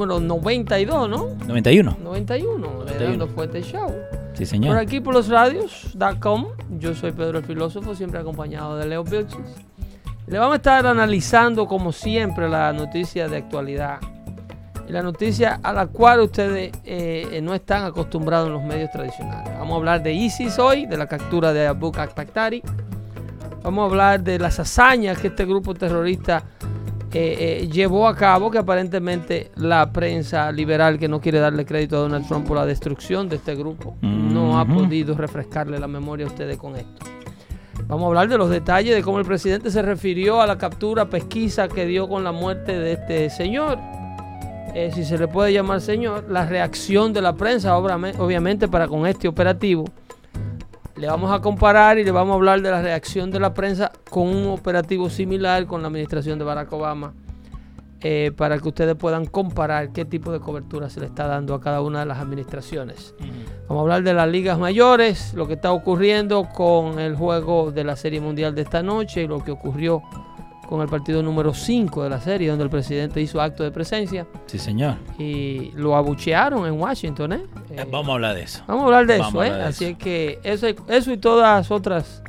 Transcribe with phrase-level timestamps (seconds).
[0.00, 1.28] número 92, ¿no?
[1.46, 1.96] 91.
[2.02, 3.94] 91, de Dando Fuerte Show.
[4.32, 4.74] Sí, señor.
[4.74, 6.46] Por aquí por los radios.com,
[6.78, 9.38] yo soy Pedro el Filósofo, siempre acompañado de Leo Vilches.
[10.26, 13.98] Le vamos a estar analizando, como siempre, la noticia de actualidad.
[14.88, 19.52] Y la noticia a la cual ustedes eh, no están acostumbrados en los medios tradicionales.
[19.58, 22.62] Vamos a hablar de ISIS hoy, de la captura de Abu Bakhtari.
[23.62, 26.42] Vamos a hablar de las hazañas que este grupo terrorista
[27.12, 31.96] eh, eh, llevó a cabo, que aparentemente la prensa liberal que no quiere darle crédito
[31.96, 36.26] a Donald Trump por la destrucción de este grupo no ha podido refrescarle la memoria
[36.26, 37.04] a ustedes con esto.
[37.88, 41.10] Vamos a hablar de los detalles de cómo el presidente se refirió a la captura,
[41.10, 43.78] pesquisa que dio con la muerte de este señor.
[44.74, 49.06] Eh, si se le puede llamar señor, la reacción de la prensa, obviamente, para con
[49.06, 49.84] este operativo
[51.00, 53.90] le vamos a comparar y le vamos a hablar de la reacción de la prensa
[54.10, 57.14] con un operativo similar con la administración de Barack Obama.
[58.02, 61.60] Eh, para que ustedes puedan comparar qué tipo de cobertura se le está dando a
[61.60, 63.14] cada una de las administraciones.
[63.68, 67.84] Vamos a hablar de las ligas mayores, lo que está ocurriendo con el juego de
[67.84, 70.02] la Serie Mundial de esta noche y lo que ocurrió
[70.70, 74.24] con el partido número 5 de la serie, donde el presidente hizo acto de presencia.
[74.46, 74.94] Sí, señor.
[75.18, 77.42] Y lo abuchearon en Washington, ¿eh?
[77.70, 78.62] eh vamos a hablar de eso.
[78.68, 79.50] Vamos a hablar de eso, ¿eh?
[79.50, 82.22] Así es que eso, eso y todas otras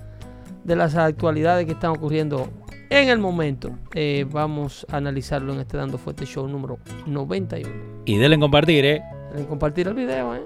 [0.63, 2.49] de las actualidades que están ocurriendo
[2.89, 7.69] en el momento, eh, vamos a analizarlo en este Dando Fuerte Show número 91.
[8.05, 9.03] Y denle compartir, ¿eh?
[9.33, 10.41] Denle compartir el video, ¿eh?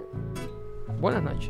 [0.99, 1.49] Buenas noches.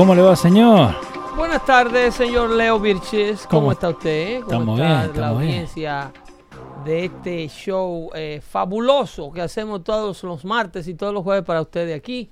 [0.00, 0.94] ¿Cómo le va, señor?
[1.36, 3.46] Buenas tardes, señor Leo Virches.
[3.46, 4.40] ¿Cómo, está usted?
[4.40, 6.12] ¿Cómo estamos está bien, la audiencia
[6.86, 11.60] de este show eh, fabuloso que hacemos todos los martes y todos los jueves para
[11.60, 12.30] ustedes aquí?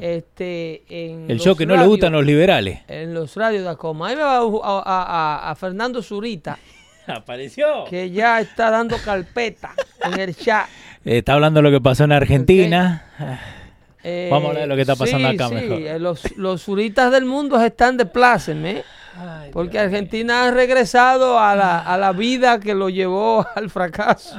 [0.00, 0.82] este,
[1.30, 2.80] El show que no le gustan los liberales.
[2.88, 4.08] En los radios de Acoma.
[4.08, 6.58] Ahí me va a, Fernando Zurita.
[7.06, 7.84] Apareció.
[7.88, 10.66] Que ya está dando carpeta en el chat.
[11.04, 13.06] Está hablando de lo que pasó en Argentina.
[14.02, 15.54] Vamos a hablar de lo que está pasando acá sí.
[15.54, 15.80] mejor.
[15.80, 18.84] Eh, los, los suritas del mundo están de pláceme.
[19.52, 24.36] Porque Argentina ha regresado a la, a la, vida que lo llevó al fracaso.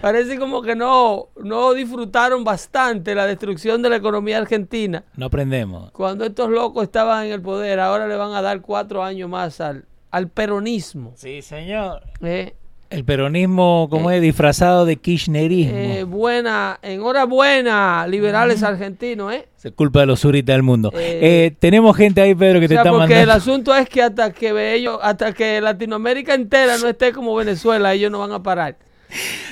[0.00, 5.04] Parece como que no, no disfrutaron bastante la destrucción de la economía argentina.
[5.16, 5.90] No aprendemos.
[5.90, 9.60] Cuando estos locos estaban en el poder, ahora le van a dar cuatro años más
[9.60, 11.12] al, al peronismo.
[11.16, 12.02] Sí, señor.
[12.22, 12.54] ¿Eh?
[12.90, 15.76] El peronismo, como eh, es, disfrazado de kirchnerismo.
[15.76, 19.46] Eh, buena, enhorabuena, liberales argentinos, ¿eh?
[19.62, 20.90] Es culpa de los suritas del mundo.
[20.96, 24.74] Eh, tenemos gente ahí, Pedro, que te está porque el asunto es que hasta que
[24.74, 28.76] ellos, hasta que Latinoamérica entera no esté como Venezuela, ellos no van a parar.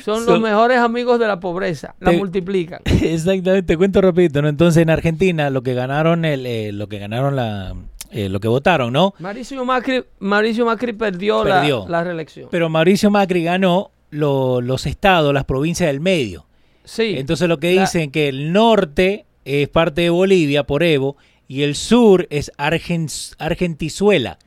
[0.05, 2.81] Son, los mejores amigos de la pobreza, la multiplican.
[2.85, 4.49] Exactamente, te cuento rapidito, ¿no?
[4.49, 7.75] Entonces en Argentina lo que ganaron el, lo que ganaron la
[8.11, 9.15] eh, lo que votaron, ¿no?
[9.19, 12.49] Mauricio Macri, Mauricio Macri perdió, La, reelección.
[12.51, 16.47] Pero Mauricio Macri ganó los estados, las provincias del medio.
[16.85, 17.15] Sí.
[17.19, 21.17] Entonces lo que dicen que el norte es parte de Bolivia por Evo
[21.47, 24.39] y el sur es Argentizuela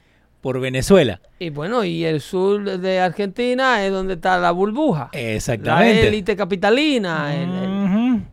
[0.41, 1.21] por Venezuela.
[1.39, 5.09] Y bueno, y el sur de Argentina es donde está la burbuja.
[5.13, 6.01] Exactamente.
[6.01, 7.33] La élite capitalina.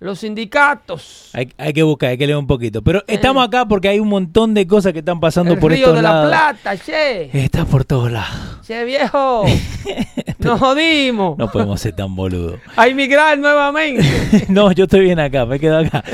[0.01, 1.31] Los sindicatos.
[1.33, 2.83] Hay, hay que buscar, hay que leer un poquito.
[2.83, 5.55] Pero estamos acá porque hay un montón de cosas que están pasando Eh.
[5.55, 6.29] El por río estos de la lados.
[6.61, 7.39] Plata, che.
[7.39, 8.61] Está por todos lados.
[8.67, 9.45] Che, viejo.
[10.39, 11.37] Nos jodimos.
[11.39, 12.61] No podemos ser tan boludos.
[12.77, 14.05] A emigrar nuevamente.
[14.49, 16.05] no, yo estoy bien acá, me quedo acá.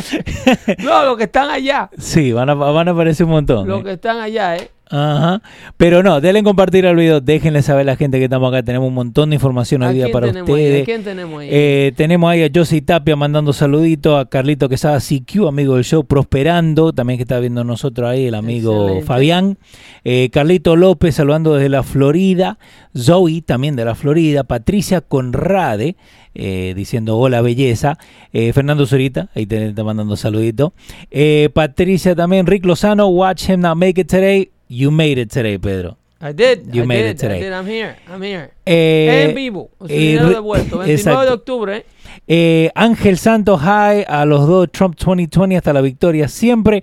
[0.79, 1.91] No, los que están allá.
[1.99, 3.67] sí, van a, van a aparecer un montón.
[3.69, 3.85] Los ¿eh?
[3.85, 4.71] que están allá, ¿eh?
[4.91, 5.41] Ajá.
[5.77, 8.63] Pero no, denle en compartir el video, déjenle saber a la gente que estamos acá.
[8.63, 10.41] Tenemos un montón de información ¿A hoy día para ahí?
[10.41, 10.83] ustedes.
[10.83, 11.49] ¿A quién tenemos ahí?
[11.51, 16.05] Eh, tenemos ahí a Josie Tapia mandando saluditos, a Carlito Quesada CQ, amigo del show,
[16.05, 19.07] prosperando, también que está viendo nosotros ahí, el amigo Excelente.
[19.07, 19.59] Fabián.
[20.05, 22.59] Eh, Carlito López saludando desde la Florida,
[22.97, 25.97] Zoe también de la Florida, Patricia Conrade
[26.35, 27.97] eh, diciendo hola belleza,
[28.33, 30.73] Eh, Fernando Zurita, ahí te está mandando saludito.
[31.13, 35.59] Eh, Patricia también, Rick Lozano, watch him not make it today, you made it today,
[35.59, 35.97] Pedro.
[36.21, 36.73] I did.
[36.75, 37.39] You I made did, it today.
[37.39, 37.53] I did.
[37.53, 37.97] I'm here.
[38.09, 38.51] I'm here.
[38.65, 39.71] Eh, en vivo.
[39.79, 40.79] O sea, eh, dinero re- devuelto.
[40.79, 41.35] 29 de exacto.
[41.35, 41.77] octubre.
[41.79, 41.87] ¿eh?
[42.27, 46.83] Eh, Ángel Santos High, a los dos Trump 2020 hasta la victoria siempre.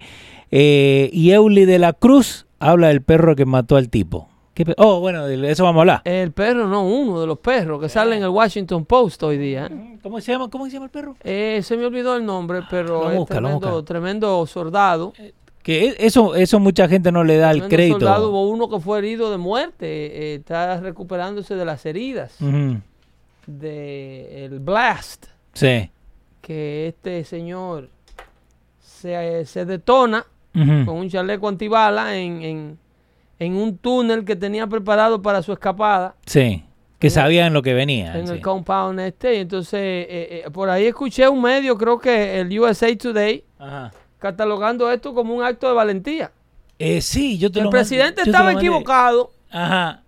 [0.51, 4.28] Eh, y Euli de la Cruz habla del perro que mató al tipo.
[4.54, 6.01] ¿Qué pe- oh, bueno, de eso vamos a hablar.
[6.04, 9.68] El perro, no, uno de los perros que sale en el Washington Post hoy día.
[9.72, 9.98] ¿eh?
[10.04, 10.50] ¿Cómo se llama?
[10.50, 11.16] ¿Cómo se llama el perro?
[11.24, 13.86] Eh, se me olvidó el nombre, pero Lo es busca, lo tremendo, busca.
[13.86, 15.13] tremendo soldado.
[15.63, 18.00] Que e- eso, eso mucha gente no le da el crédito.
[18.00, 19.86] soldado, hubo uno que fue herido de muerte.
[19.88, 22.78] eh, está recuperándose de las heridas Ujú,
[23.48, 25.92] de el blast Sí.
[26.42, 27.90] que este señor
[28.80, 32.80] se, se detona con un chaleco antibala en, en,
[33.40, 36.64] en un túnel que tenía preparado para su escapada Sí.
[37.00, 38.16] Que sabían lo que venía.
[38.16, 38.34] en sí.
[38.34, 39.34] el compound este.
[39.36, 43.92] Y entonces, eh, eh, por ahí escuché un medio, creo que el USA Today, Ajá.
[44.21, 46.31] Catalogando esto como un acto de valentía.
[46.77, 50.01] Eh, sí, yo te El lo presidente yo te lo estaba equivocado Ajá.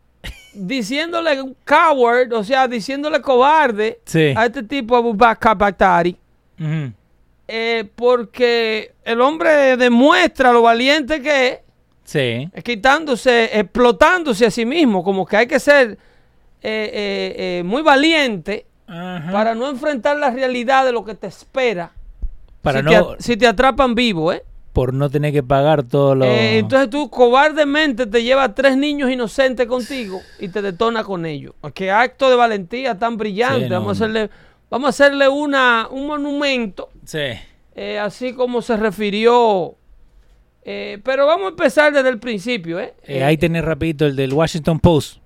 [0.54, 4.33] diciéndole un coward, o sea, diciéndole cobarde Sí.
[4.38, 5.57] a este tipo Abu Bakr
[7.48, 11.60] eh, porque el hombre demuestra lo valiente que es,
[12.06, 12.50] Sí.
[12.63, 15.98] quitándose, explotándose a sí mismo, como que hay que ser
[16.62, 19.31] eh, muy valiente Ajá.
[19.31, 21.92] para no enfrentar la realidad de lo que te espera.
[22.63, 24.44] Para si, no, te, si te atrapan vivo, ¿eh?
[24.74, 26.25] por no tener que pagar todo lo...
[26.25, 31.54] Eh, entonces tú cobardemente te llevas tres niños inocentes contigo y te detona con ellos.
[31.75, 33.65] Qué acto de valentía tan brillante.
[33.65, 34.30] Sí, no, vamos, a hacerle,
[34.71, 37.19] vamos a hacerle una, un monumento, Sí.
[37.75, 39.75] eh, así como se refirió.
[40.65, 42.80] Eh, pero vamos a empezar desde el principio.
[42.80, 42.95] ¿eh?
[43.24, 45.18] Ahí tenés rapidito el del Washington Post.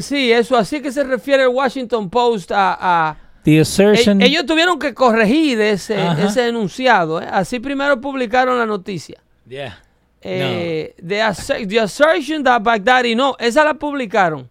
[0.00, 2.76] Sí, eso, así que se refiere el Washington Post a...
[2.80, 3.16] a-
[3.46, 4.20] The E- assertion...
[4.22, 6.24] ellos tuvieron que corregir ese, Ajá.
[6.24, 7.22] ese enunciado.
[7.22, 7.28] ¿eh?
[7.30, 9.22] Así primero publicaron la noticia.
[9.48, 9.78] Yeah.
[10.20, 14.48] Eh, the, asser- the assertion that Baghdadi, no, esa la publicaron.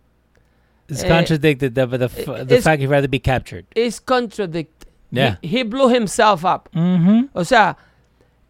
[0.88, 3.66] It's eh, contradicted the, the, the it's- fact he'd rather be captured.
[3.76, 4.88] Is contradicted.
[5.12, 5.38] Yeah.
[5.42, 6.70] He, he blew himself up.
[6.74, 7.28] Ujú.
[7.34, 7.76] O sea,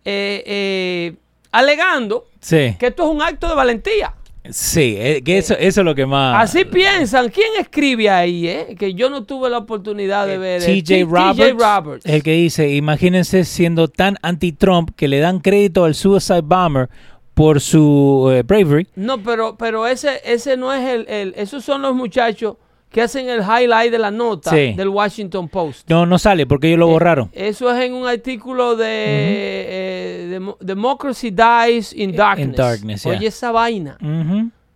[0.05, 1.15] eh, eh,
[1.51, 2.75] alegando Sí.
[2.77, 4.13] que esto es un acto de valentía.
[4.51, 6.43] Sí, eh, que eso, eso es lo que más...
[6.43, 7.29] Así piensan.
[7.29, 8.47] ¿Quién escribe ahí?
[8.47, 8.75] Eh?
[8.77, 10.61] Que yo no tuve la oportunidad de ver.
[10.63, 12.05] eh, TJ T- Roberts, Roberts.
[12.05, 16.89] el que dice, imagínense siendo tan anti-Trump que le dan crédito al suicide bomber
[17.33, 18.87] por su eh, bravery.
[18.95, 22.55] No, pero, pero ese, ese no es el, el- Esos son los muchachos
[22.95, 24.71] que hacen el highlight de la nota Sí.
[24.73, 25.89] del Washington Post.
[25.89, 27.29] No, no sale porque ellos lo borraron.
[27.33, 32.55] Eso es en un artículo de eh, Demo- Democracy Dies in Darkness.
[32.55, 33.11] darkness, yeah.
[33.17, 33.97] Oye esa vaina.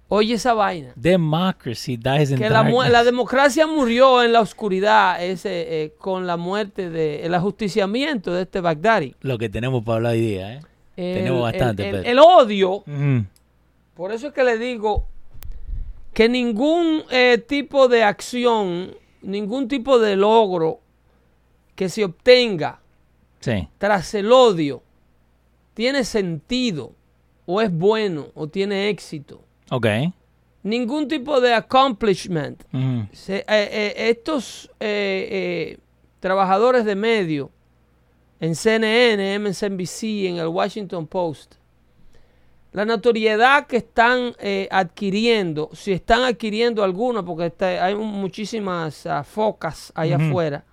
[0.10, 0.92] Oye esa vaina.
[0.96, 2.92] Democracy dies in Que la, darkness.
[2.92, 8.42] la democracia murió en la oscuridad ese, eh, con la muerte de el ajusticiamiento de
[8.42, 9.16] este Baghdadi.
[9.22, 10.60] Lo que tenemos para hablar hoy día, ¿eh?
[10.98, 12.84] El- Tenemos bastante, El, el- odio,
[13.96, 15.06] por eso es que le digo
[16.20, 20.82] que ningún eh, tipo de acción, ningún tipo de logro
[21.76, 22.82] que se obtenga
[23.40, 23.70] Sí.
[23.78, 24.84] tras el odio
[25.74, 26.92] tiene sentido
[27.46, 29.42] o es bueno o tiene éxito.
[29.72, 29.88] Ok.
[30.62, 32.64] Ningún tipo de accomplishment.
[33.14, 34.70] Se- eh, eh, estos
[36.20, 37.50] trabajadores de medio
[38.42, 41.56] en CNN, MSNBC, en el Washington Post,
[42.72, 49.24] la notoriedad que están eh, adquiriendo, si están adquiriendo alguna, porque está- hay muchísimas ah,
[49.24, 50.64] focas allá afuera,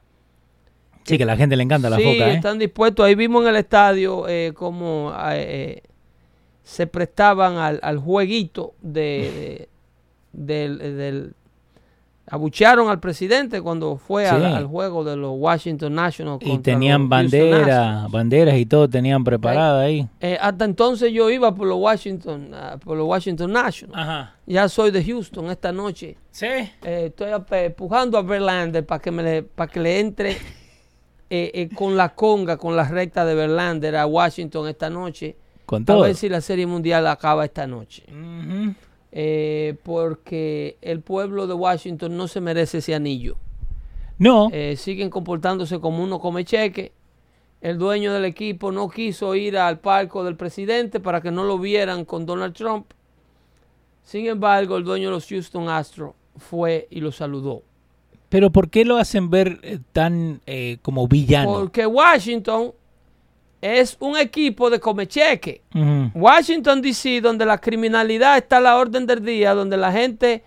[1.04, 2.34] Sí, que a la gente le encanta la sí, foca, ¿eh?
[2.34, 3.06] están dispuestos.
[3.06, 5.82] Ahí vimos en el estadio eh, cómo eh, eh,
[6.64, 9.68] se prestaban al, al jueguito de,
[10.32, 11.34] de- del, del-
[12.28, 14.44] abuchearon al presidente cuando fue al, Sí.
[14.46, 16.40] al juego de los Washington Nationals.
[16.44, 20.08] Y tenían banderas, banderas y todo tenían preparada ahí.
[20.20, 23.96] Eh, hasta entonces yo iba por los Washington, ah, por los Washington Nationals.
[23.98, 24.34] Ajá.
[24.46, 26.16] Ya soy de Houston esta noche.
[26.32, 26.46] Sí.
[26.46, 30.30] Eh, estoy empujando a Verlander para que me le, para que le entre
[31.30, 35.36] eh, eh, con la conga, con la recta de Verlander a Washington esta noche.
[35.64, 38.04] Con A ver si la Serie Mundial acaba esta noche.
[38.08, 38.74] Ujú.
[39.12, 43.36] Eh, porque el pueblo de Washington no se merece ese anillo.
[44.18, 46.92] No, Eh, siguen comportándose como uno come cheque.
[47.60, 51.58] El dueño del equipo no quiso ir al palco del presidente para que no lo
[51.58, 52.86] vieran con Donald Trump.
[54.02, 57.62] Sin embargo, el dueño de los Houston Astros fue y lo saludó.
[58.28, 61.52] pero ¿por qué lo hacen ver eh, tan eh, como villano?
[61.52, 62.72] Porque Washington
[63.66, 65.62] es un equipo de come cheque.
[65.74, 66.10] Ujú.
[66.14, 70.42] Washington DC, donde la criminalidad está a la orden del día, donde la gente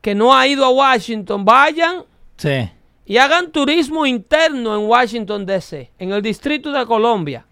[0.00, 2.04] que no ha ido a Washington vayan
[2.36, 2.68] Sí.
[3.04, 7.46] y hagan turismo interno en Washington DC, en el Distrito de Colombia.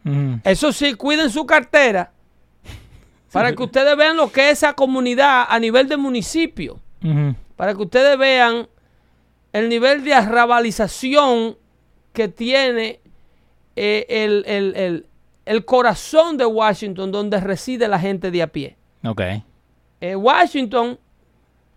[0.44, 2.12] Eso sí, cuiden su cartera
[3.32, 6.80] para que ustedes vean lo que es esa comunidad a nivel de municipio,
[7.56, 8.68] para que ustedes vean
[9.52, 11.56] el nivel de arrabalización
[12.12, 13.00] que tiene
[13.76, 15.06] eh, el, el- el-
[15.50, 18.76] el corazón de Washington, donde reside la gente de a pie.
[19.04, 19.20] Ok.
[20.00, 20.98] Eh, Washington,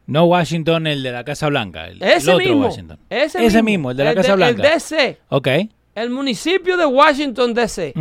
[0.06, 1.88] No Washington, el de la Casa Blanca.
[1.88, 3.00] El, el ese otro mismo, Washington.
[3.10, 4.62] ese, mismo, el de la Casa El Blanca.
[4.62, 5.48] DC, Ok.
[5.96, 7.94] el municipio de Washington DC.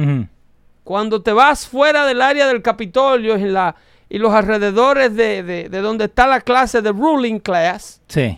[0.85, 3.75] Cuando te vas fuera del área del Capitolio la,
[4.09, 8.37] y los alrededores de, de- de donde está la clase de ruling class, Sí.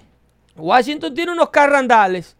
[0.56, 2.36] Washington tiene unos carrandales,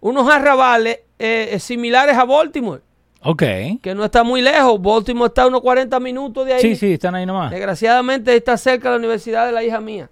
[0.00, 2.80] unos arrabales eh, eh, similares a Baltimore,
[3.22, 3.42] Ok.
[3.82, 4.80] que no está muy lejos.
[4.80, 6.60] Baltimore está a unos 40 minutos de ahí.
[6.62, 7.50] Sí, sí, están ahí nomás.
[7.50, 10.08] Desgraciadamente está cerca de la universidad de la hija mía.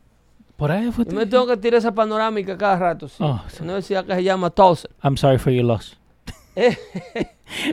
[0.57, 1.05] Por ahí fue.
[1.07, 3.09] Yo me tengo que tirar esa panorámica cada rato.
[3.09, 3.17] Sí.
[3.21, 3.57] Oh, sí.
[3.63, 4.89] Una universidad que se llama Tulsa.
[5.03, 5.97] I'm sorry for your loss.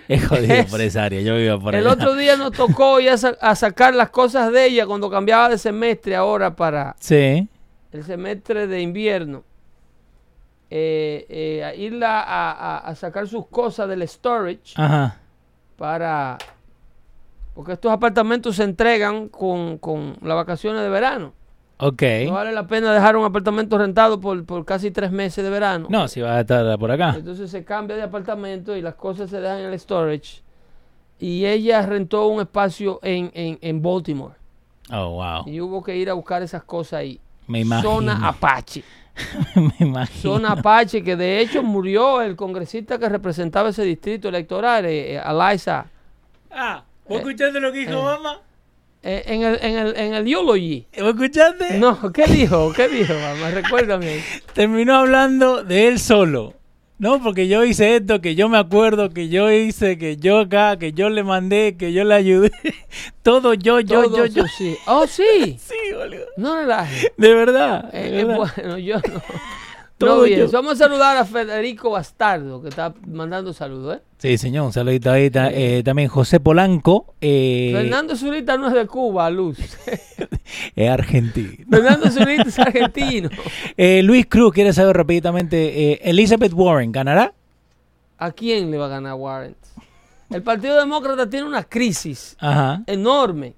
[0.07, 1.19] es jodido por esa área.
[1.21, 1.93] Yo vivo por El allá.
[1.95, 5.49] otro día nos tocó ir a, sa- a sacar las cosas de ella cuando cambiaba
[5.49, 7.47] de semestre ahora para Sí.
[7.91, 9.43] el semestre de invierno.
[10.69, 15.17] Eh, eh, a irla a, a- a sacar sus cosas del storage Ajá.
[15.77, 16.37] Para...
[17.53, 21.33] Porque estos apartamentos se entregan con, con las vacaciones de verano.
[21.77, 22.03] Ok.
[22.25, 25.87] No vale la pena dejar un apartamento rentado por, por casi tres meses de verano.
[25.89, 27.15] No, si vas a estar por acá.
[27.17, 30.41] Entonces se cambia de apartamento y las cosas se dejan en el storage.
[31.17, 34.35] Y ella rentó un espacio en, en, en Baltimore.
[34.91, 35.47] Oh, wow.
[35.47, 37.19] Y hubo que ir a buscar esas cosas ahí.
[37.47, 37.89] Me imagino.
[37.89, 38.83] Zona Apache.
[39.55, 40.33] Me imagino.
[40.33, 45.21] Zona Apache, que de hecho murió el congresista que representaba ese distrito electoral, eh, eh,
[45.25, 45.85] Eliza.
[46.51, 48.03] Ah, ¿vos escuchaste lo que dijo eh.
[48.03, 48.41] mamá?
[49.03, 50.87] Eh, en, el, en, el, en el eulogy.
[50.99, 51.77] ¿Vos escuchaste?
[51.77, 52.73] No, ¿qué dijo?
[52.73, 53.51] ¿Qué dijo, mamá?
[53.51, 54.23] Recuérdame.
[54.53, 56.53] Terminó hablando de él solo.
[56.97, 60.77] No, porque yo hice esto, que yo me acuerdo, que yo hice, que yo acá,
[60.77, 62.51] que yo le mandé, que yo le ayudé.
[63.21, 64.47] Todo yo, yo, Todo yo, yo.
[64.47, 64.77] sí.
[64.87, 65.59] Oh, sí.
[65.65, 66.25] Sí, boludo.
[66.37, 67.11] No relaje.
[67.17, 67.89] De verdad.
[67.93, 68.37] Eh, de eh, verdad.
[68.55, 69.21] bueno, yo no.
[69.97, 70.39] Todo no bien.
[70.41, 70.51] yo.
[70.51, 74.01] Vamos a saludar a Federico Bastardo, que está mandando saludos, ¿eh?
[74.17, 75.29] Sí, señor, un saludito ahí.
[75.29, 79.57] ta- eh, también José Polanco, eh, Fernando Zurita no es de Cuba, Luz.
[80.75, 81.65] es argentino.
[81.69, 83.29] Fernando Zurita es argentino.
[83.77, 87.33] Eh, Luis Cruz quiere saber rápidamente, eh, Elizabeth Warren, ¿ganará?
[88.17, 89.55] ¿A quién le va a ganar Warren?
[90.29, 92.83] El Partido Demócrata tiene una crisis Ajá.
[92.87, 93.53] enorme.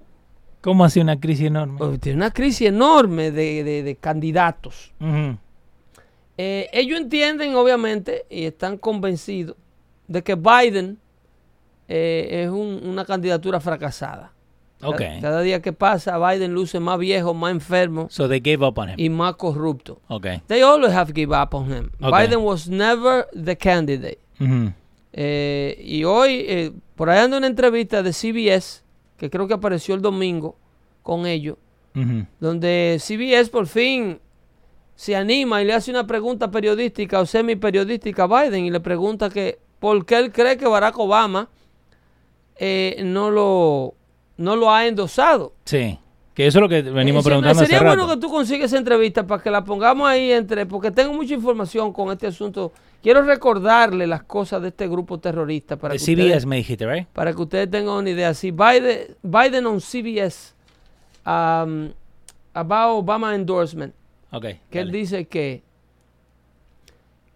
[0.60, 1.78] ¿Cómo hace una crisis enorme?
[1.80, 4.92] Oh, Tiene una crisis enorme de, de- de candidatos.
[5.00, 5.36] Ujú.
[6.40, 9.56] Eh, ellos entienden, obviamente, y están convencidos
[10.06, 10.98] de que Biden
[11.88, 14.32] eh, es un- una candidatura fracasada.
[14.78, 15.00] Ca- Ok.
[15.20, 18.90] Cada día que pasa, Biden luce más viejo, más enfermo So they gave up on
[18.90, 18.94] him.
[18.98, 20.00] y más corrupto.
[20.08, 20.26] Ok.
[20.46, 21.90] They always have give up on him.
[22.00, 22.26] Okay.
[22.28, 24.18] Biden was never the candidate.
[24.38, 24.72] Ujú.
[25.14, 28.82] Eh, y hoy, eh, por ahí anda una entrevista de CBS,
[29.16, 30.56] que creo que apareció el domingo
[31.02, 31.56] con ellos,
[31.96, 32.26] Ujú.
[32.38, 34.20] donde CBS por fin
[34.98, 38.80] se anima y le hace una pregunta periodística o semi periodística a Biden y le
[38.80, 41.48] pregunta que por qué él cree que Barack Obama
[42.56, 43.94] eh, no lo
[44.38, 45.52] no lo ha endosado.
[45.64, 45.98] Sí.
[46.34, 48.14] Que eso es lo que venimos Eh, se- preguntando Sería hace bueno rato.
[48.14, 51.92] que tú consigues esa entrevista para que la pongamos ahí entre, porque tengo mucha información
[51.92, 52.72] con este asunto.
[53.02, 57.06] Quiero recordarle las cosas de este grupo terrorista para que CBS ustedes, me dijiste, ¿right?
[57.12, 58.34] para que ustedes tengan una idea.
[58.34, 60.54] Si Biden, Biden on CBS
[61.26, 61.90] um,
[62.54, 63.92] about Obama endorsement,
[64.32, 64.44] Ok.
[64.70, 65.62] que él dice que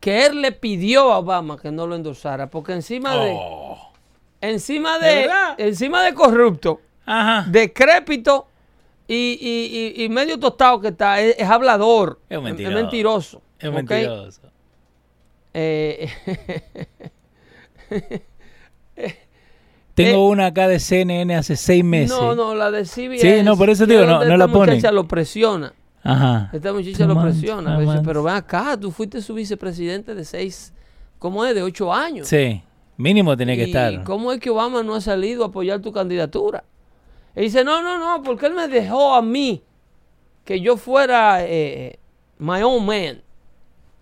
[0.00, 3.92] que él le pidió a Obama que no lo endosara, porque encima de Oh.
[4.40, 7.46] encima ¿De encima de corrupto, Ajá.
[7.48, 8.48] decrépito
[9.06, 12.76] y, y- y- y medio tostado que está, es, es hablador, Es mentiroso.
[12.76, 13.42] es mentiroso.
[13.60, 13.74] Es ¿ok?
[13.74, 14.40] mentiroso.
[15.54, 16.08] Eh,
[19.94, 22.16] Tengo Eh, una acá de CNN hace seis meses.
[22.18, 23.18] no, no, la de CBS.
[23.20, 24.82] Sí, no, por eso digo, no- no la ponen.
[24.94, 25.74] lo presiona.
[26.04, 26.50] Ajá.
[26.52, 27.78] Esta muchacha lo presiona.
[27.78, 30.72] Dice, pero ven acá, tú fuiste su vicepresidente de seis,
[31.18, 31.54] ¿cómo es?
[31.54, 32.28] De ocho años.
[32.28, 32.62] Sí.
[32.96, 34.04] Mínimo tiene que ¿Y estar.
[34.04, 36.64] ¿Cómo es que Obama no ha salido a apoyar tu candidatura?
[37.34, 39.62] Y dice, no, no, no, porque él me dejó a mí
[40.44, 41.98] que yo fuera eh,
[42.38, 43.22] my own man.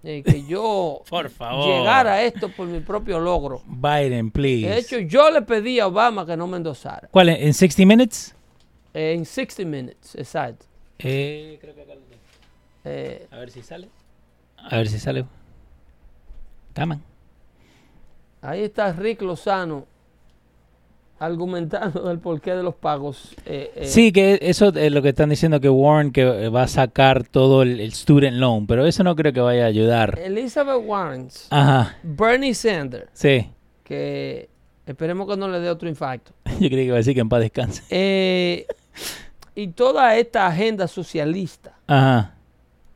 [0.03, 1.67] eh, que yo Por favor.
[1.67, 3.63] llegara a esto por mi propio logro.
[3.67, 4.67] Biden, please.
[4.69, 7.09] De hecho, yo le pedí a Obama que no me endosara.
[7.13, 7.29] ¿Cuál?
[7.29, 8.35] ¿En 60 Minutes?
[8.93, 10.67] Eh, en 60 minutes, exacto.
[11.05, 12.23] Eh, creo que acá lo tengo.
[12.85, 13.89] Eh, A ver si sale.
[14.57, 15.25] A ver si sale.
[16.79, 17.03] On.
[18.43, 19.87] ahí está Rick Lozano
[21.19, 23.35] argumentando del porqué de los pagos.
[23.45, 26.69] eh, eh, Sí, que eso es lo que están diciendo que Warren que va a
[26.69, 30.19] sacar todo el, el student loan, pero eso no creo que vaya a ayudar.
[30.19, 33.47] Elizabeth Warren, Ajá, Bernie Sanders, sí.
[33.85, 34.49] que
[34.87, 36.33] esperemos que no le dé otro infarto.
[36.59, 37.83] Yo creí que iba a decir que en paz descanse.
[37.91, 38.67] Eh,
[39.63, 42.35] y toda esta agenda socialista, Ajá.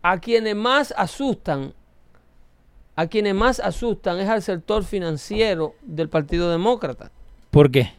[0.02, 1.72] a quienes más asustan,
[2.96, 7.10] a quienes más asustan es al sector financiero del Partido Demócrata.
[7.50, 7.92] ¿Por qué?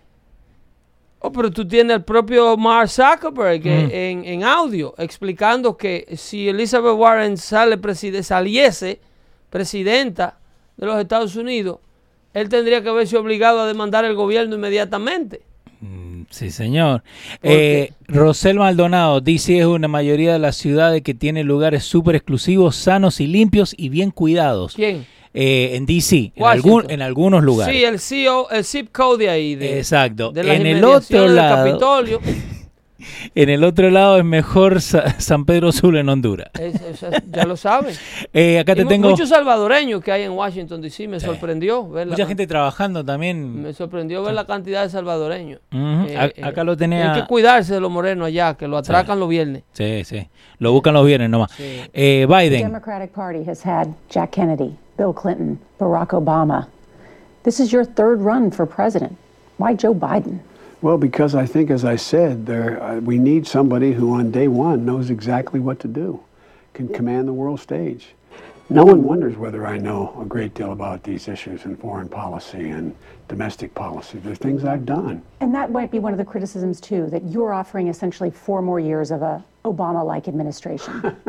[1.19, 3.89] Oh, pero tú tienes al propio Mark Zuckerberg Mm.
[3.91, 8.99] en, en audio explicando que si Elizabeth Warren sale preside- saliese
[9.49, 10.37] presidenta
[10.77, 11.79] de los Estados Unidos,
[12.33, 15.41] él tendría que verse obligado a demandar al gobierno inmediatamente.
[15.85, 17.03] Mm, Sí, señor.
[17.43, 22.75] Eh, Rosel Maldonado, DC es una mayoría de las ciudades que tiene lugares súper exclusivos,
[22.75, 24.73] sanos y limpios y bien cuidados.
[24.75, 25.05] ¿Quién?
[25.33, 27.75] Eh, en DC, en, algún- en algunos lugares.
[27.75, 29.55] Sí, el CEO, el zip code de ahí.
[29.55, 30.31] De, Exacto.
[30.31, 32.21] de En el otro del lado- Capitolio.
[33.33, 36.49] En el otro lado es mejor Sa- San Pedro Sula en Honduras.
[36.59, 37.93] Es- es- ya lo saben.
[38.33, 41.07] Eh, acá Y te mu- tengo Muchos salvadoreños que hay en Washington, D.C.
[41.07, 43.61] Me sorprendió ver la, mucha gente trabajando también.
[43.61, 45.59] me sorprendió ver la cantidad de salvadoreños.
[45.71, 47.13] Eh, A- eh, acá lo tenía.
[47.13, 49.63] Hay que cuidarse de los morenos allá, que lo atracan los viernes.
[49.73, 50.27] Sí, sí.
[50.59, 51.51] Lo buscan los viernes nomás.
[51.51, 51.81] Sí.
[51.93, 52.61] Eh, Biden.
[52.63, 56.67] Democratic Party has had Jack Kennedy, Bill Clinton, Barack Obama.
[57.43, 59.13] This is your third run for president.
[59.57, 60.39] Why Joe Biden?
[60.85, 64.47] Well, because I think, as I said, there uh, we need somebody who, on day
[64.47, 66.19] one, knows exactly what to do,
[66.75, 68.09] can command the world stage.
[68.69, 72.69] No one wonders whether I know a great deal about these issues in foreign policy
[72.69, 72.95] and
[73.27, 74.19] domestic policy.
[74.19, 75.23] They're things I've done.
[75.39, 78.79] And that might be one of the criticisms, too, that you're offering essentially four more
[78.79, 81.17] years of a Obama like administration.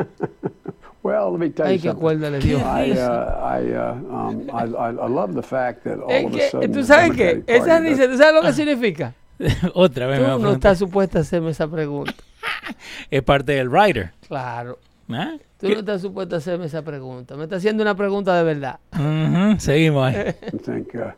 [1.03, 2.01] Well, let me tell you something.
[2.01, 2.57] cuerda le dio.
[2.57, 6.37] I, uh, I, uh, um, I, I, I love the fact that all of a
[6.37, 7.17] que, sudden ¿Tú the sabes qué?
[7.17, 9.13] Democratic Esa Party risa, does- ¿tú sabes lo que significa?
[9.73, 12.13] Otra vez me va a Tú no estás supuesta a hacerme esa pregunta.
[13.11, 14.11] Es parte del writer.
[14.27, 14.79] Claro.
[15.09, 15.35] ¿Ah?
[15.59, 17.35] Tú no estás supuesta a hacerme esa pregunta.
[17.35, 18.79] Me estás haciendo una pregunta de verdad.
[18.93, 20.15] Ujú, Seguimos ahí.
[20.53, 21.11] I think uh,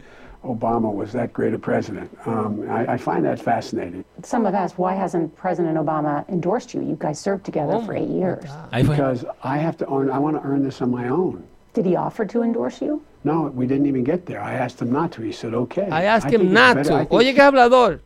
[0.44, 2.10] Obama was that great a president.
[2.26, 6.82] Um, I, I find that fascinating Some have asked, why hasn't President Obama endorsed you?
[6.82, 8.46] You guys served together for eight years.
[8.72, 10.10] Because I have to earn.
[10.10, 11.44] I want to earn this on my own.
[11.74, 13.02] Did he offer to endorse you?
[13.24, 14.42] No, we didn't even get there.
[14.42, 15.22] I asked him not to.
[15.22, 15.90] He said, okay.
[15.92, 17.14] I asked think him not better- I to.
[17.14, 18.00] Oye, que hablador.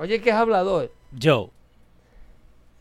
[0.00, 0.90] Oye, que es hablador.
[1.22, 1.48] Joe.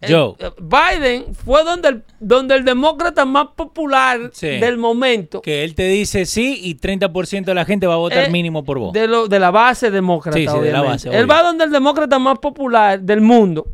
[0.01, 0.35] Eh, Joe.
[0.39, 4.47] eh, Biden fue donde el, donde el demócrata más popular Sí.
[4.47, 5.41] del momento.
[5.41, 8.63] Que él te dice sí y 30% de la gente va a votar eh, mínimo
[8.63, 8.93] por vos.
[8.93, 11.71] De, lo, de la base demócrata, Sí, sí, de la base, Él va donde el
[11.71, 13.67] demócrata más popular del mundo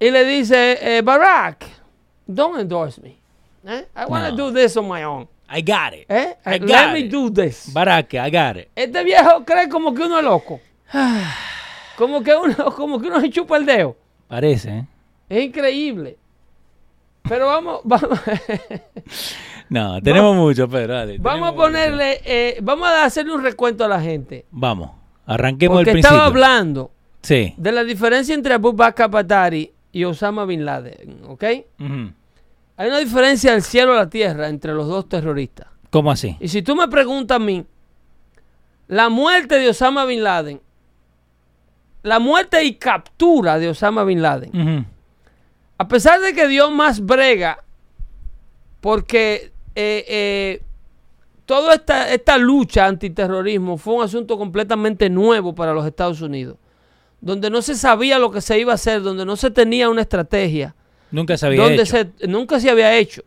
[0.00, 1.64] y le dice, eh, Barack,
[2.26, 3.16] don't endorse me.
[3.66, 4.50] Eh, I want to No.
[4.50, 5.28] do this on my own.
[5.48, 6.10] I got it.
[6.10, 7.10] I Let got me it.
[7.12, 7.72] do this.
[7.72, 8.68] Barack, I got it.
[8.74, 10.58] Este viejo cree como que uno es loco.
[12.00, 13.94] Como que uno, como que uno se chupa el dedo.
[14.26, 14.86] Parece, ¿eh?
[15.28, 16.16] Es increíble.
[17.28, 18.18] Pero vamos, vamos,
[19.68, 20.94] No, tenemos mucho, Pedro.
[20.94, 24.46] dale, vamos a ponerle, eh, vamos a hacerle un recuento a la gente.
[24.50, 24.90] Vamos,
[25.26, 26.16] arranquemos Porque el principio.
[26.16, 26.90] estaba hablando
[27.22, 27.52] Sí.
[27.58, 31.44] de la diferencia entre Abu Bakr Batari y Osama Bin Laden, ¿ok?
[31.44, 35.66] Hay una diferencia del cielo a la tierra entre los dos terroristas.
[35.90, 36.34] ¿Cómo así?
[36.40, 37.66] Y si tú me preguntas a mí,
[38.88, 40.60] la muerte de Osama Bin Laden,
[42.02, 44.86] la muerte y captura de Osama Bin Laden,
[45.78, 47.62] a pesar de que dio más brega,
[48.80, 50.62] porque eh, eh,
[51.46, 56.56] toda esta, esta lucha antiterrorismo fue un asunto completamente nuevo para los Estados Unidos,
[57.20, 60.02] donde no se sabía lo que se iba a hacer, donde no se tenía una
[60.02, 60.74] estrategia,
[61.10, 61.96] Nunca se había donde hecho.
[62.18, 63.22] se, nunca se había hecho,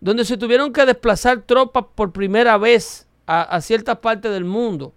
[0.00, 4.92] donde se tuvieron que desplazar tropas por primera vez a, a ciertas partes del mundo,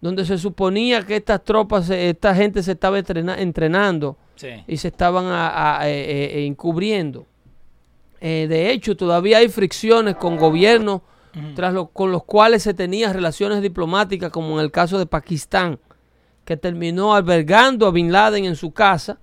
[0.00, 4.48] donde se suponía que estas tropas, eh, esta gente se estaba entrena- entrenando Sí.
[4.66, 7.26] y se estaban a- a- eh, eh, encubriendo.
[8.20, 11.02] Eh, de hecho, todavía hay fricciones con gobiernos
[11.54, 15.78] tras lo- con los cuales se tenían relaciones diplomáticas, como en el caso de Pakistán,
[16.44, 19.18] que terminó albergando a Bin Laden en su casa,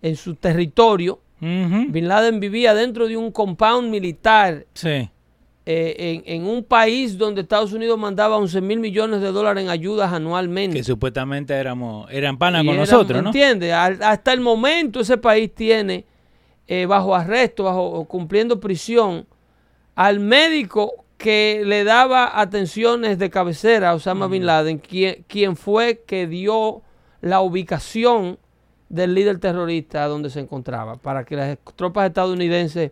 [0.00, 1.20] en su territorio.
[1.40, 5.10] Bin Laden vivía dentro de un compound militar Sí.
[5.64, 9.70] Eh, en, en un país donde Estados Unidos mandaba 11 mil millones de dólares en
[9.70, 10.78] ayudas anualmente.
[10.78, 13.28] Que supuestamente éramos, eran panas con nosotros, ¿no?
[13.28, 13.72] ¿Entiendes?
[13.72, 16.04] Hasta el momento ese país tiene
[16.66, 19.26] eh, bajo arresto, bajo cumpliendo prisión,
[19.94, 26.02] al médico que le daba atenciones de cabecera a Osama Bin Laden, quien, quien fue
[26.04, 26.82] que dio
[27.20, 28.38] la ubicación
[28.88, 32.90] del líder terrorista donde se encontraba, para que las tropas estadounidenses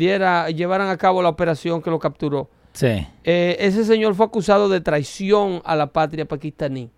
[0.00, 2.48] diera, llevaran a cabo la operación que lo capturó.
[2.72, 3.06] Sí.
[3.24, 6.90] Eh, ese señor fue acusado de traición a la patria pakistaní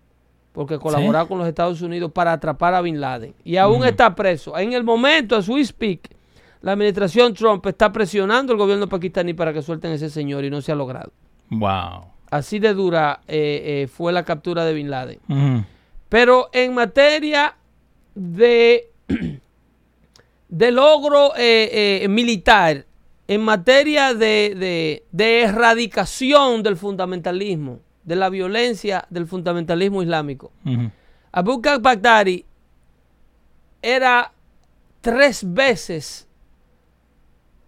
[0.53, 4.57] porque colaboraba con los Estados Unidos para atrapar a Bin Laden y aún está preso.
[4.57, 6.09] En el momento, as we speak,
[6.61, 10.49] la administración Trump está presionando al gobierno pakistaní para que suelten a ese señor y
[10.49, 11.11] no se ha logrado.
[11.49, 12.05] Wow.
[12.29, 15.19] Así de dura eh, eh, fue la captura de Bin Laden.
[16.07, 17.55] Pero en materia
[18.13, 18.91] de,
[20.49, 22.85] de logro eh, militar,
[23.27, 30.51] en materia de, de- de erradicación del fundamentalismo, de la violencia del fundamentalismo islámico.
[31.31, 32.45] Abu Bakr Baghdadi
[33.81, 34.31] era
[35.01, 36.27] tres veces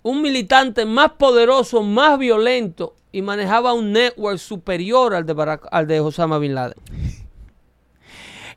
[0.04, 5.88] un militante más poderoso, más violento y manejaba un network superior al de, Barack- al
[5.88, 6.78] de Osama Bin Laden.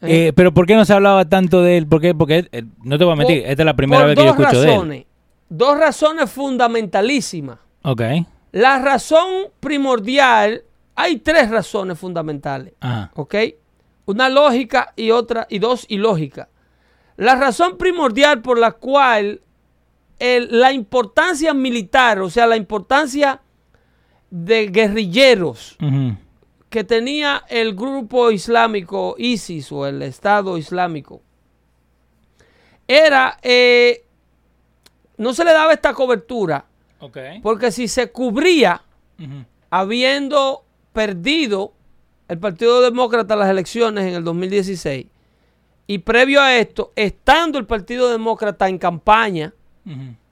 [0.00, 1.86] Eh, pero ¿por qué no se hablaba tanto de él?
[1.88, 2.14] ¿Por qué?
[2.14, 4.30] Porque eh, no te voy a mentir, Por- esta es la primera vez que yo
[4.44, 5.06] escucho de él.
[5.48, 7.58] Dos razones fundamentalísimas.
[7.82, 8.02] Ok.
[8.52, 10.62] La razón primordial,
[10.94, 13.10] hay tres razones fundamentales, Ajá.
[13.14, 13.34] ¿ok?
[14.06, 16.48] Una lógica y otra, y dos ilógicas.
[17.16, 19.40] La razón primordial por la cual
[20.18, 23.40] el- la importancia militar, o sea, la importancia
[24.30, 25.76] de guerrilleros
[26.68, 31.22] que tenía el grupo islámico ISIS o el Estado Islámico
[32.86, 34.04] era, eh,
[35.18, 36.64] no se le daba esta cobertura
[37.42, 38.82] porque si se cubría
[39.70, 41.72] habiendo perdido
[42.28, 45.06] el Partido Demócrata las elecciones en el 2016
[45.86, 49.54] y previo a esto, estando el Partido Demócrata en campaña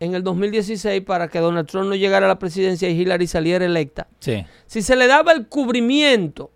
[0.01, 3.64] en el 2016 para que Donald Trump no llegara a la presidencia y Hillary saliera
[3.64, 4.44] electa, Sí.
[4.66, 6.51] si se le daba el cubrimiento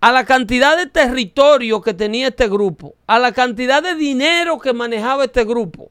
[0.00, 4.72] a la cantidad de territorio que tenía este grupo, a la cantidad de dinero que
[4.72, 5.90] manejaba este grupo,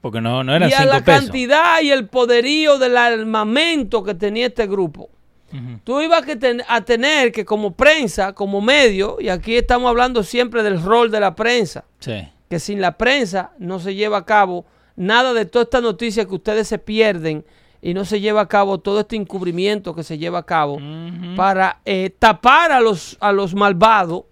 [0.00, 1.24] Porque no, no eran y a cinco la pesos.
[1.24, 5.10] cantidad y el poderío del armamento que tenía este grupo,
[5.84, 10.22] tú ibas que ten- a tener que como prensa, como medio, y aquí estamos hablando
[10.22, 12.26] siempre del rol de la prensa, Sí.
[12.48, 14.64] que sin la prensa no se lleva a cabo
[14.96, 17.44] nada de toda esta noticia que ustedes se pierden
[17.82, 20.78] y no se lleva a cabo todo este encubrimiento que se lleva a cabo
[21.36, 24.24] para eh, tapar a los, a los malvados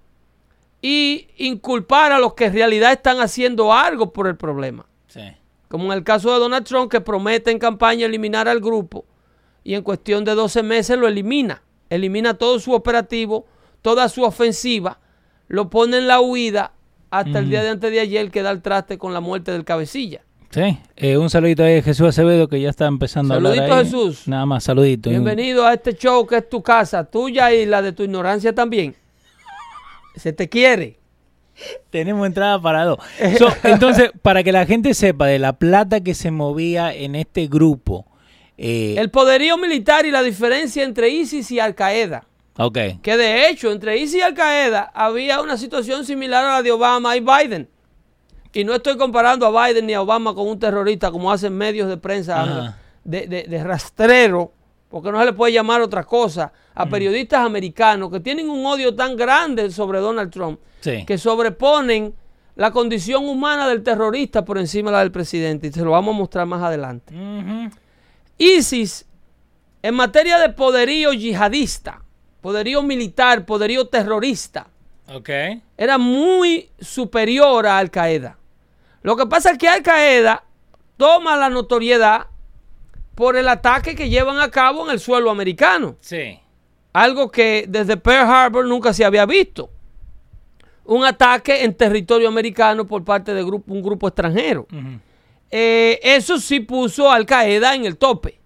[0.80, 4.86] y inculpar a los que en realidad están haciendo algo por el problema.
[5.68, 9.04] Como en el caso de Donald Trump, que promete en campaña eliminar al grupo
[9.64, 11.62] y en cuestión de 12 meses lo elimina.
[11.90, 13.46] Elimina todo su operativo,
[13.82, 14.98] toda su ofensiva,
[15.46, 16.72] lo pone en la huida
[17.10, 19.64] hasta el día de antes de ayer que da el traste con la muerte del
[19.64, 20.22] cabecilla.
[20.50, 20.78] Sí.
[20.96, 23.84] Eh, un saludito ahí a Jesús Acevedo que ya está empezando Saludito, a hablar ahí.
[23.84, 24.26] Jesús.
[24.26, 25.10] Nada más, saludito.
[25.10, 28.94] Bienvenido a este show que es tu casa, tuya y la de tu ignorancia también.
[30.16, 30.97] Se te quiere.
[31.90, 32.98] Tenemos entrada para dos.
[33.38, 37.46] So, entonces, para que la gente sepa de la plata que se movía en este
[37.46, 38.06] grupo.
[38.56, 42.24] eh, El poderío militar y la diferencia entre ISIS y Al Qaeda.
[42.58, 42.78] ok.
[43.02, 46.72] Que de hecho, entre ISIS y Al Qaeda había una situación similar a la de
[46.72, 47.68] Obama y Biden.
[48.52, 51.88] Y no estoy comparando a Biden ni a Obama con un terrorista como hacen medios
[51.88, 54.52] de prensa de, de- de rastrero,
[54.88, 58.94] porque no se le puede llamar otra cosa, a periodistas americanos que tienen un odio
[58.94, 61.04] tan grande sobre Donald Trump Sí.
[61.06, 62.14] que sobreponen
[62.54, 65.66] la condición humana del terrorista por encima de la del presidente.
[65.68, 67.14] Y se lo vamos a mostrar más adelante.
[68.38, 69.06] ISIS,
[69.82, 72.02] en materia de poderío yihadista,
[72.40, 74.68] poderío militar, poderío terrorista,
[75.76, 78.36] era muy superior a Al Qaeda.
[79.02, 80.44] Lo que pasa es que Al Qaeda
[80.96, 82.26] toma la notoriedad
[83.18, 85.96] por el ataque que llevan a cabo en el suelo americano.
[86.00, 86.38] Sí.
[86.92, 89.70] Algo que desde Pearl Harbor nunca se había visto.
[90.84, 94.68] Un ataque en territorio americano por parte de grupo- un grupo extranjero.
[95.50, 98.38] Eh, eso sí puso a Al Qaeda en el tope.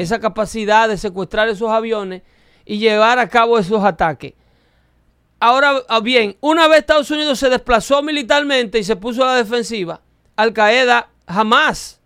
[0.00, 2.22] Esa capacidad de secuestrar esos aviones
[2.64, 4.32] y llevar a cabo esos ataques.
[5.38, 9.36] Ahora ah, bien, una vez Estados Unidos se desplazó militarmente y se puso a la
[9.36, 10.00] defensiva,
[10.34, 12.00] Al Qaeda jamás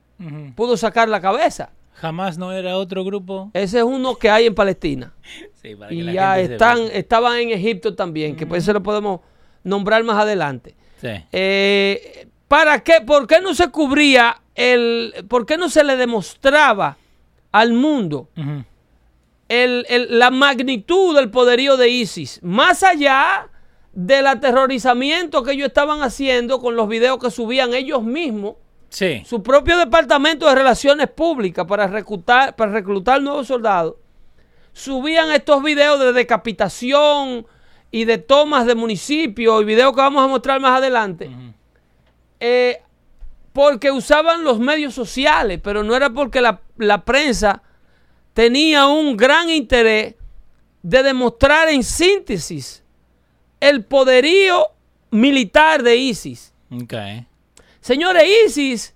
[0.54, 1.70] pudo sacar la cabeza.
[2.00, 3.50] Jamás no era otro grupo.
[3.54, 5.12] Ese es uno que hay en Palestina.
[5.60, 6.92] Sí, para que Y la ya gente están, sepa.
[6.98, 9.20] estaban en Egipto también, que pues se lo podemos
[9.64, 10.76] nombrar más adelante.
[11.00, 11.08] Sí.
[11.32, 13.00] Eh, ¿Para qué?
[13.04, 16.96] ¿Por qué no se cubría el, por qué no se le demostraba
[17.50, 18.28] al mundo
[19.48, 23.48] el- la magnitud del poderío de ISIS, más allá
[23.92, 28.54] del aterrorizamiento que ellos estaban haciendo con los videos que subían ellos mismos,
[28.88, 29.22] Sí.
[29.26, 33.96] su propio departamento de relaciones públicas para reclutar, para reclutar nuevos soldados,
[34.72, 37.46] subían estos videos de decapitación
[37.90, 41.30] y de tomas de municipios y videos que vamos a mostrar más adelante,
[42.40, 42.80] eh,
[43.52, 47.62] porque usaban los medios sociales, pero no era porque la, la prensa
[48.34, 50.14] tenía un gran interés
[50.82, 52.84] de demostrar en síntesis
[53.60, 54.68] el poderío
[55.10, 56.54] militar de ISIS.
[57.80, 58.94] Señores, ISIS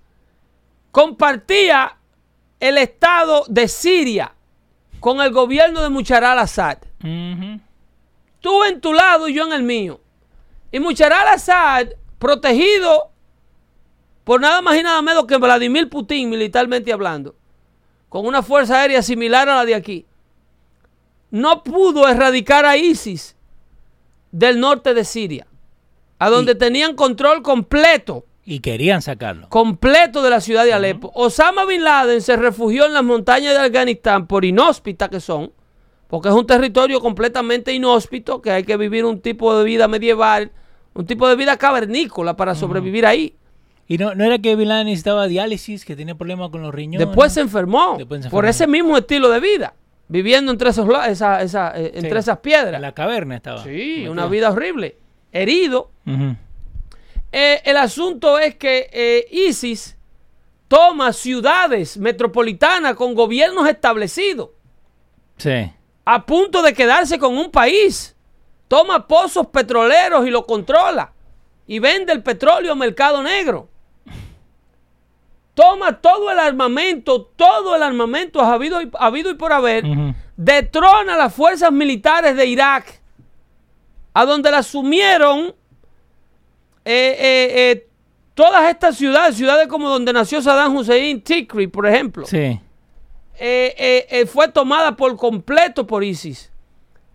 [0.90, 1.96] compartía
[2.60, 4.34] el estado de Siria
[5.00, 6.78] con el gobierno de Muchar al-Assad.
[8.40, 10.00] Tú en tu lado y yo en el mío.
[10.70, 13.10] Y Muchar al-Assad, protegido
[14.24, 17.34] por nada más y nada menos que Vladimir Putin, militarmente hablando,
[18.08, 20.06] con una fuerza aérea similar a la de aquí,
[21.30, 23.36] no pudo erradicar a ISIS
[24.30, 25.46] del norte de Siria,
[26.18, 29.48] a donde tenían control completo Y querían sacarlo.
[29.48, 31.12] completo de la ciudad de Alepo.
[31.14, 35.52] Osama Bin Laden se refugió en las montañas de Afganistán por inhóspita que son,
[36.08, 40.50] porque es un territorio completamente inhóspito, que hay que vivir un tipo de vida medieval,
[40.94, 43.36] un tipo de vida cavernícola para sobrevivir ahí.
[43.86, 47.06] Y no, no era que Bin Laden necesitaba diálisis, que tenía problemas con los riñones.
[47.06, 48.50] Después se enfermó Después se por enfermó.
[48.50, 49.74] ese mismo estilo de vida,
[50.08, 52.74] viviendo entre, esos, la- esa- esa- eh, entre esas piedras.
[52.74, 53.62] En la caverna estaba.
[53.62, 54.98] Sí, una vida horrible.
[55.32, 56.36] Herido, Ujú.
[57.32, 59.96] Eh, el asunto es que eh, ISIS
[60.68, 64.50] toma ciudades metropolitanas con gobiernos establecidos
[65.38, 65.70] Sí.
[66.04, 68.14] a punto de quedarse con un país.
[68.68, 71.12] Toma pozos petroleros y lo controla.
[71.66, 73.68] Y vende el petróleo a mercado negro.
[75.54, 79.84] Toma todo el armamento, todo el armamento habido y, habido y por haber.
[79.84, 80.14] Ujú.
[80.36, 83.00] Detrona las fuerzas militares de Irak.
[84.14, 85.54] A donde la sumieron
[86.84, 87.86] eh, eh, eh,
[88.34, 92.58] todas estas ciudades, ciudades como donde nació Saddam Hussein, Tikrit, por ejemplo Sí.
[94.26, 96.50] fue tomada por completo por ISIS.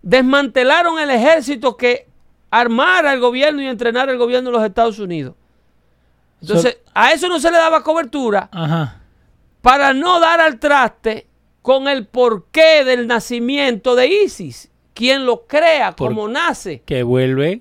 [0.02, 2.06] Desmantelaron el ejército que
[2.50, 5.34] armara el gobierno y entrenara el gobierno de los Estados Unidos.
[6.40, 9.00] Entonces, a eso no se le daba cobertura Ajá.
[9.60, 11.26] para no dar al traste
[11.62, 14.70] con el porqué del nacimiento de ISIS.
[14.94, 17.60] Quien lo crea, Por- cómo nace, Que vuelve.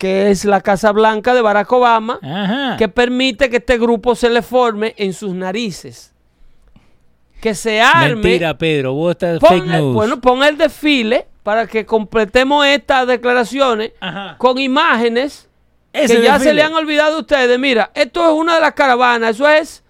[0.00, 2.76] Que es la Casa Blanca de Barack Obama, Ajá.
[2.78, 6.14] que permite que este grupo se le forme en sus narices.
[7.42, 8.14] Que se arme.
[8.16, 8.94] Mentira, Pedro.
[8.94, 9.92] Vos estás fake news.
[9.94, 14.36] bueno, pon el desfile para que completemos estas declaraciones Ajá.
[14.38, 15.48] con imágenes
[15.92, 16.50] Ese que ya desfile.
[16.50, 17.58] se le han olvidado a ustedes.
[17.58, 19.32] Mira, esto es una de las caravanas.
[19.36, 19.82] Eso es.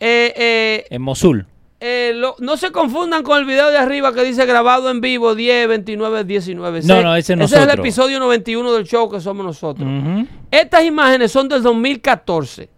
[0.00, 1.46] eh, eh, En Mosul.
[1.84, 5.34] Eh, lo- no se confundan con el video de arriba que dice grabado en vivo
[5.34, 6.82] 10, 29, 19.
[6.84, 9.88] No, no, ese es Ese es el episodio 91 del show que somos nosotros.
[9.88, 10.26] Ujú.
[10.50, 12.68] Estas imágenes son del 2014.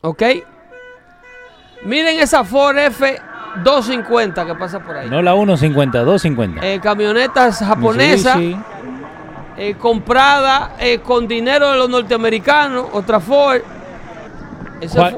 [0.00, 0.22] ¿Ok?
[1.84, 5.10] Miren esa Ford F250 que pasa por ahí.
[5.10, 6.60] No la 1.50, 2.50.
[6.62, 8.38] Eh, camionetas japonesas
[9.56, 13.60] eh, comprada eh, con dinero de los norteamericanos, otra Ford.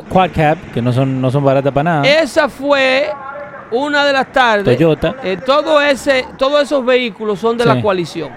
[0.08, 2.02] Quad, cab, que no son, no son baratas para nada.
[2.06, 3.10] esa fue
[3.70, 4.76] una de las tardes.
[4.76, 5.14] Toyota.
[5.22, 7.68] Eh, todo ese, todos esos vehículos son de Sí.
[7.68, 8.30] la coalición.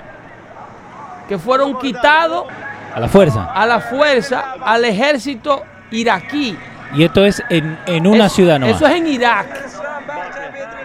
[1.28, 2.46] Que fueron quitados
[2.94, 3.46] A la fuerza.
[3.54, 6.58] a la fuerza al ejército iraquí.
[6.94, 8.76] Y esto es en, en una ciudad nomás.
[8.76, 9.48] Eso es en Irak.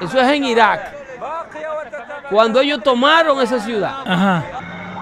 [0.00, 0.80] Eso es en Irak.
[2.30, 3.92] Cuando ellos tomaron esa ciudad.
[4.06, 4.42] Ajá.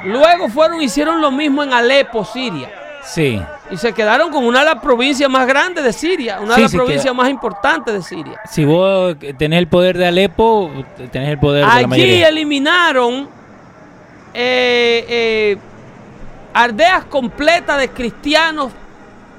[0.05, 2.71] Luego fueron, hicieron lo mismo en Alepo, Siria.
[3.03, 3.41] Sí.
[3.71, 6.63] Y se quedaron con una de las provincias más grandes de Siria, una Sí, de
[6.63, 8.41] las provincias queda- más importantes de Siria.
[8.49, 10.71] Si vos tenés el poder de Alepo,
[11.11, 12.29] tenés el poder de la Allí mayoría.
[12.29, 13.29] eliminaron
[14.35, 15.59] eh, eh,
[16.55, 18.71] aldeas completas de cristianos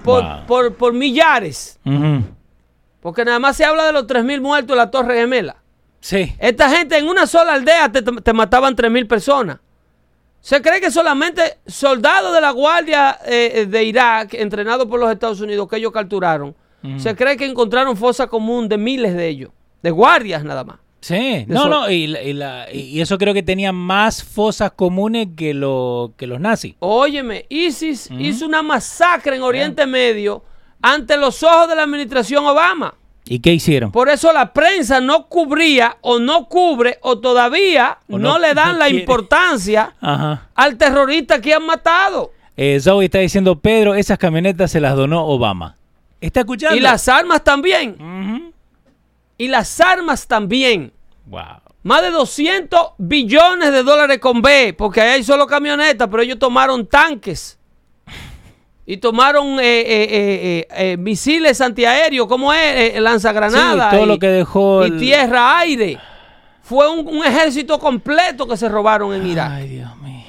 [0.04, 0.46] por, Wow.
[0.46, 1.80] por, por millares.
[3.02, 5.58] Porque nada más se habla de los 3.000 muertos en la Torre Gemela.
[6.02, 6.36] Sí.
[6.40, 9.60] Esta gente en una sola aldea te, te mataban 3.000 personas.
[10.48, 15.42] Se cree que solamente soldados de la Guardia eh, de Irak, entrenados por los Estados
[15.42, 16.56] Unidos, que ellos capturaron,
[16.98, 19.52] se cree que encontraron fosa común de miles de ellos,
[19.84, 20.78] de guardias nada más.
[21.02, 21.44] Sí.
[21.50, 21.92] No, Eso- no.
[21.92, 26.40] Y, y la- y eso creo que tenía más fosas comunes que, lo, que los
[26.40, 26.76] nazis.
[26.80, 30.46] Óyeme, ISIS hizo una masacre en Oriente Medio
[30.82, 32.96] ante los ojos de la administración Obama.
[33.30, 33.92] ¿Y qué hicieron?
[33.92, 38.54] Por eso la prensa no cubría o no cubre o todavía O no, no- le
[38.54, 39.00] dan no la quiere.
[39.02, 40.48] importancia Ajá.
[40.56, 42.32] al terrorista que han matado.
[42.56, 45.76] Eh, Zoe está diciendo, Pedro, esas camionetas se las donó Obama.
[46.20, 46.76] ¿Está escuchando?
[46.76, 48.52] Y las armas también.
[49.38, 50.92] Y las armas también.
[51.28, 51.42] Wow.
[51.84, 56.40] Más de 200 billones de dólares con B, porque ahí hay solo camionetas, pero ellos
[56.40, 57.60] tomaron tanques.
[58.90, 62.98] Y tomaron eh, eh, eh, misiles antiaéreos, como es?
[63.02, 63.90] Lanzagranadas.
[63.92, 66.00] Sí, todo y- lo que dejó Y el- tierra, aire.
[66.62, 69.52] Fue un, un ejército completo que se robaron en Irak.
[69.52, 70.24] Ay, Dios mío.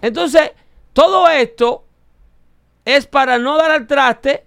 [0.00, 0.52] Entonces,
[0.92, 1.84] todo esto
[2.84, 4.44] es para no dar al traste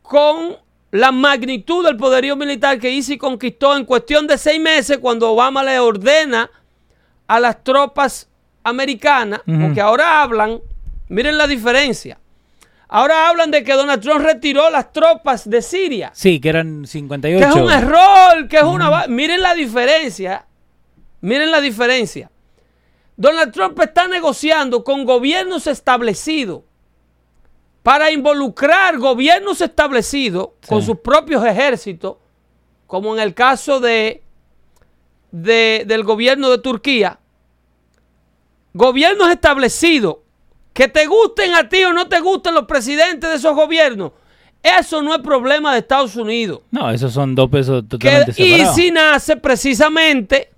[0.00, 0.56] con
[0.90, 5.62] la magnitud del poderío militar que ISIS conquistó en cuestión de seis meses cuando Obama
[5.62, 6.50] le ordena
[7.26, 8.26] a las tropas
[8.64, 9.60] americanas, Ujú.
[9.60, 10.60] porque ahora hablan,
[11.08, 12.18] miren la diferencia,
[12.88, 17.44] ahora hablan de que Donald Trump retiró las tropas de Siria, Sí, que eran 58.
[17.44, 19.06] que es un error, que es una...
[19.08, 20.46] Miren la diferencia,
[21.20, 22.30] miren la diferencia.
[23.16, 26.62] Donald Trump está negociando con gobiernos establecidos
[27.82, 32.16] para involucrar gobiernos establecidos con sus propios ejércitos,
[32.86, 34.22] como en el caso de,
[35.30, 37.18] de- del gobierno de Turquía.
[38.74, 40.18] Gobiernos establecidos
[40.78, 44.12] que te gusten a ti o no te gusten los presidentes de esos gobiernos.
[44.62, 46.60] Eso no es problema de Estados Unidos.
[46.70, 48.78] No, esos son dos pesos Que totalmente separados.
[48.78, 50.52] Easy nace precisamente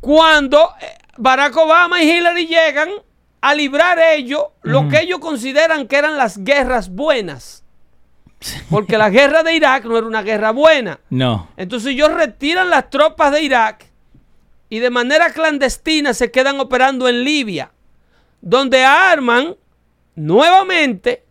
[0.00, 2.88] cuando eh, Barack Obama y Hillary llegan
[3.40, 7.62] a librar ellos lo que ellos consideran que eran las guerras buenas.
[8.68, 10.98] Porque la guerra de Irak no era una guerra buena.
[11.08, 11.50] No.
[11.56, 13.86] Entonces ellos retiran las tropas de Irak
[14.68, 17.70] y de manera clandestina se quedan operando en Libia,
[18.40, 19.56] donde arman
[20.14, 21.24] nuevamente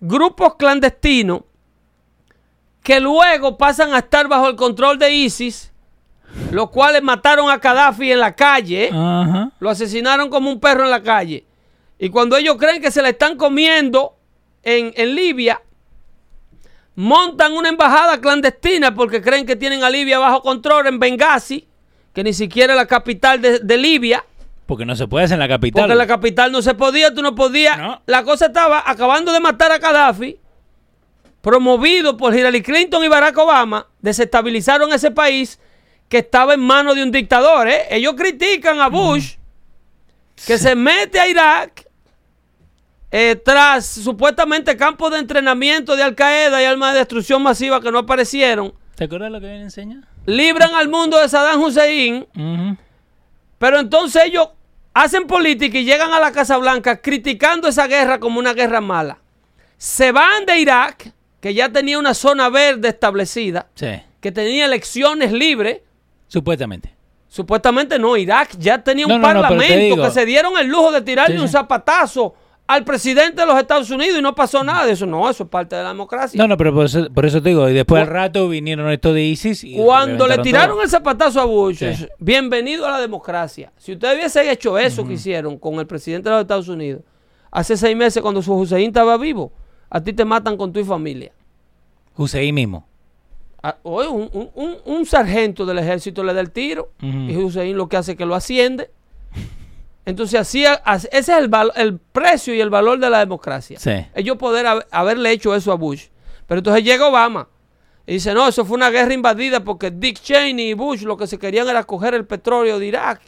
[0.00, 1.42] grupos clandestinos
[2.82, 5.72] que luego pasan a estar bajo el control de ISIS,
[6.50, 11.02] los cuales mataron a Gaddafi en la calle, lo asesinaron como un perro en la
[11.02, 11.46] calle.
[11.98, 14.16] Y cuando ellos creen que se la están comiendo
[14.64, 15.62] en, en Libia,
[16.96, 21.68] montan una embajada clandestina porque creen que tienen a Libia bajo control en Benghazi,
[22.12, 24.24] que ni siquiera es la capital de, de Libia,
[24.72, 25.82] Porque no se puede hacer en la capital.
[25.82, 27.76] porque en la capital no se podía, tú no podías.
[27.76, 28.00] No.
[28.06, 30.38] La cosa estaba acabando de matar a Gaddafi,
[31.42, 35.60] promovido por Hillary Clinton y Barack Obama, desestabilizaron ese país
[36.08, 37.68] que estaba en manos de un dictador.
[37.68, 37.82] ¿eh?
[37.90, 39.34] Ellos critican a Bush,
[40.46, 41.86] que se mete a Irak
[43.10, 47.92] eh, tras supuestamente campos de entrenamiento de Al Qaeda y armas de destrucción masiva que
[47.92, 48.72] no aparecieron.
[48.94, 50.04] ¿Te acuerdas lo que viene a enseñar?
[50.24, 52.26] Libran al mundo de Saddam Hussein.
[53.62, 54.48] Pero entonces ellos
[54.94, 59.18] hacen política y llegan a la Casa Blanca criticando esa guerra como una guerra mala.
[59.76, 63.88] Se van de Irak, que ya tenía una zona verde establecida, Sí.
[64.20, 65.80] que tenía elecciones libres.
[66.28, 66.94] Supuestamente.
[67.28, 70.92] Supuestamente no, Irak ya tenía un No, no, parlamento digo- que se dieron el lujo
[70.92, 71.42] de tirarle Sí, sí.
[71.44, 72.34] un zapatazo
[72.74, 75.06] al presidente de los Estados Unidos y no pasó nada de eso.
[75.06, 76.38] No, eso es parte de la democracia.
[76.40, 77.68] No, no, pero por eso, por eso te digo.
[77.68, 79.64] Y después al rato vinieron estos de ISIS.
[79.64, 80.82] Y Cuando le tiraron todo.
[80.82, 82.06] el zapatazo a Bush, Sí.
[82.18, 83.72] bienvenido a la democracia.
[83.76, 87.02] Si ustedes hubiesen hecho eso que hicieron con el presidente de los Estados Unidos
[87.50, 89.52] hace seis meses cuando su Hussein estaba vivo,
[89.90, 91.32] a ti te matan con tu familia.
[92.16, 92.86] Hussein mismo.
[93.62, 97.76] A- Oye, un, un- un- un sargento del ejército le da el tiro y Hussein
[97.76, 98.90] lo que hace es que lo asciende.
[100.04, 103.78] Entonces, así, así- ese es el, el precio y el valor de la democracia.
[103.78, 103.92] Sí.
[104.14, 106.06] Ellos poder hab- haberle hecho eso a Bush.
[106.46, 107.48] Pero entonces llega Obama
[108.06, 111.26] y dice, no, eso fue una guerra invadida porque Dick Cheney y Bush lo que
[111.28, 113.20] se querían era coger el petróleo de Irak.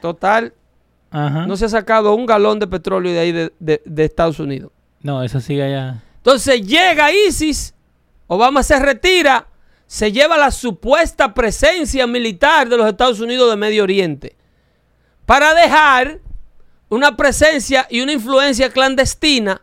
[0.00, 0.52] Total,
[1.10, 1.46] Ajá.
[1.46, 4.72] no se ha sacado un galón de petróleo de ahí de, de- de Estados Unidos.
[5.00, 6.02] No, eso sigue allá.
[6.16, 7.74] Entonces llega ISIS,
[8.26, 9.46] Obama se retira,
[9.86, 14.36] se lleva la supuesta presencia militar de los Estados Unidos de Medio Oriente
[15.26, 16.20] para dejar
[16.88, 19.60] una presencia y una influencia clandestina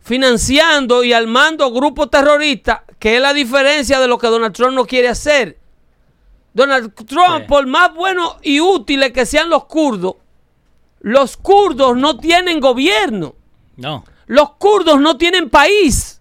[0.00, 4.86] financiando y armando grupos terroristas, que es la diferencia de lo que Donald Trump no
[4.86, 5.58] quiere hacer.
[6.54, 7.44] Donald Trump, Sí.
[7.48, 10.16] por más buenos y útiles que sean los kurdos,
[11.00, 13.34] los kurdos no tienen gobierno.
[13.76, 14.04] No.
[14.26, 16.20] Los kurdos no tienen país.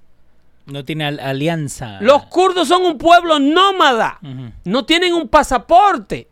[0.65, 1.99] No tiene al- alianza.
[2.01, 4.19] Los kurdos son un pueblo nómada.
[4.63, 6.27] No tienen un pasaporte.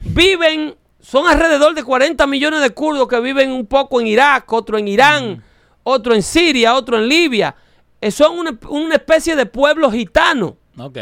[0.00, 0.74] Viven,
[1.10, 4.88] son alrededor de 40 millones de kurdos que viven un poco en Irak, otro en
[4.88, 5.42] Irán,
[5.82, 7.54] otro en Siria, otro en Libia.
[8.00, 10.56] Eh, son una, una especie de pueblo gitano.
[10.76, 10.98] Ok.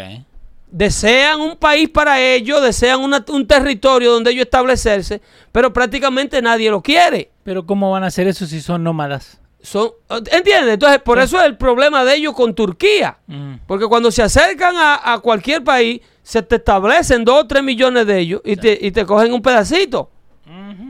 [0.70, 5.20] Desean un país para ellos, desean una- un territorio donde ellos establecerse,
[5.53, 7.30] pero prácticamente nadie lo quiere.
[7.45, 9.41] Pero ¿cómo van a hacer eso si son nómadas?
[9.67, 9.91] Son,
[10.31, 10.75] ¿Entiendes?
[10.75, 13.19] Entonces, por eso es el problema de ellos con Turquía.
[13.29, 13.59] Ujú.
[13.67, 18.07] Porque cuando se acercan a, a cualquier país, se te establecen dos o tres millones
[18.07, 20.09] de ellos y, te, y te cogen un pedacito.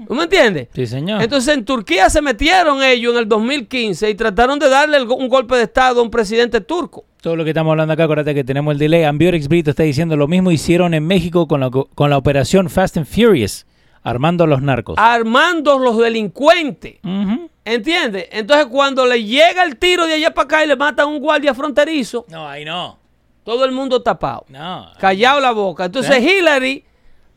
[0.07, 0.68] ¿Tú me entiendes?
[0.74, 1.20] Sí, señor.
[1.22, 5.29] Entonces en Turquía se metieron ellos en el 2015 y trataron de darle el- un
[5.29, 7.05] golpe de Estado a un presidente turco.
[7.22, 9.03] Todo lo que estamos hablando acá, acuérdate que tenemos el delay.
[9.05, 12.99] Ambiorix Brito está diciendo lo mismo hicieron en México con la, con la operación Fast
[12.99, 13.66] and Furious,
[14.09, 14.94] armando los narcos.
[14.98, 16.96] Armando los delincuentes.
[17.04, 17.50] Ujú.
[17.64, 18.28] ¿Entiendes?
[18.30, 21.18] Entonces cuando le llega el tiro de allá para acá y le matan a un
[21.18, 22.98] guardia fronterizo, No, ahí no.
[23.44, 24.44] todo el mundo tapado.
[24.48, 24.88] No.
[24.98, 25.84] Callado la boca.
[25.86, 26.84] Entonces Hillary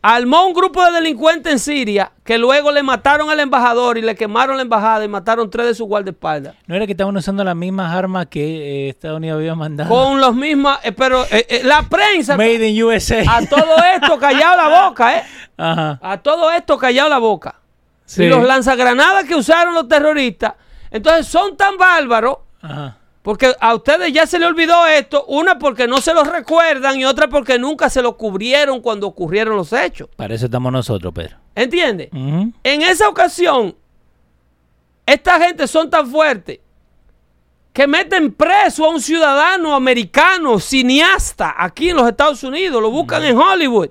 [0.02, 4.16] armó un grupo de delincuentes en Siria que luego le mataron al embajador y le
[4.16, 6.56] quemaron la embajada y mataron tres de sus guardaespaldas.
[6.68, 9.90] No era que estaban usando las mismas armas que eh, Estados Unidos había mandado.
[9.90, 13.24] Con los mismos, eh, pero eh, la prensa Made in USA.
[13.28, 15.24] a todo esto callado la boca, ¿eh?
[15.58, 16.00] Ajá.
[16.02, 17.56] A todo esto callado la boca.
[18.06, 18.24] Sí.
[18.24, 20.54] Y los lanzagranadas que usaron los terroristas,
[20.90, 22.98] entonces son tan bárbaros, Ajá.
[23.22, 27.06] Porque a ustedes ya se les olvidó esto, una porque no se los recuerdan y
[27.06, 30.10] otra porque nunca se lo cubrieron cuando ocurrieron los hechos.
[30.16, 31.38] Para eso estamos nosotros, Pedro.
[31.56, 32.10] ¿Entiendes?
[32.14, 32.54] Ujú.
[32.64, 33.76] En esa ocasión,
[35.06, 36.60] esta gente son tan fuertes
[37.74, 43.24] que meten preso a un ciudadano americano, cineasta, aquí en los Estados Unidos, lo buscan
[43.24, 43.90] en Hollywood.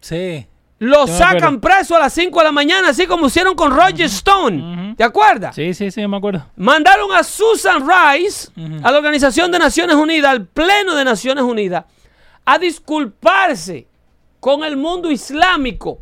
[0.00, 0.46] Sí.
[0.80, 4.02] Lo Yo sacan preso a las 5 de la mañana, así como hicieron con Roger
[4.02, 4.94] Stone.
[4.96, 5.54] ¿Te acuerdas?
[5.54, 6.46] Sí, sí, sí, me acuerdo.
[6.56, 8.50] Mandaron a Susan Rice,
[8.82, 11.84] a la Organización de Naciones Unidas, al Pleno de Naciones Unidas,
[12.44, 13.88] a disculparse
[14.40, 15.98] con el mundo islámico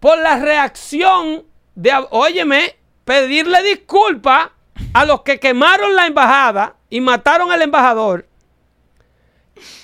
[0.00, 1.44] por la reacción
[1.74, 4.48] de, óyeme, pedirle disculpas
[4.92, 8.26] a los que quemaron la embajada y mataron al embajador.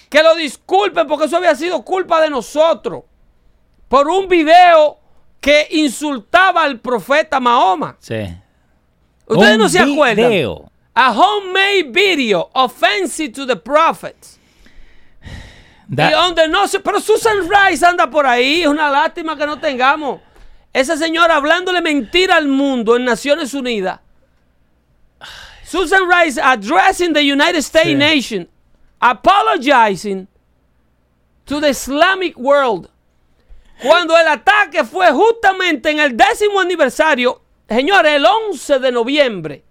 [0.09, 3.05] Que lo disculpen porque eso había sido culpa de nosotros.
[3.93, 4.99] Por un video
[5.39, 7.95] que insultaba al profeta Mahoma.
[7.99, 8.15] Sí.
[9.27, 10.31] Ustedes Un no se acuerdan.
[10.31, 10.71] video.
[10.95, 13.55] A homemade video offensive to the
[15.91, 16.81] y donde no se.
[16.81, 18.63] Pero Susan Rice anda por ahí.
[18.63, 20.23] Es una lástima que no tengamos.
[20.73, 24.01] Esa señora hablándole mentira al mundo en Naciones Unidas.
[25.67, 27.95] Susan Rice addressing the United States Sí.
[27.95, 28.49] nation,
[29.01, 30.29] apologizing
[31.45, 32.89] to the Islamic world.
[33.83, 39.65] Cuando el ataque fue justamente en el décimo aniversario, señores, el 11 de noviembre.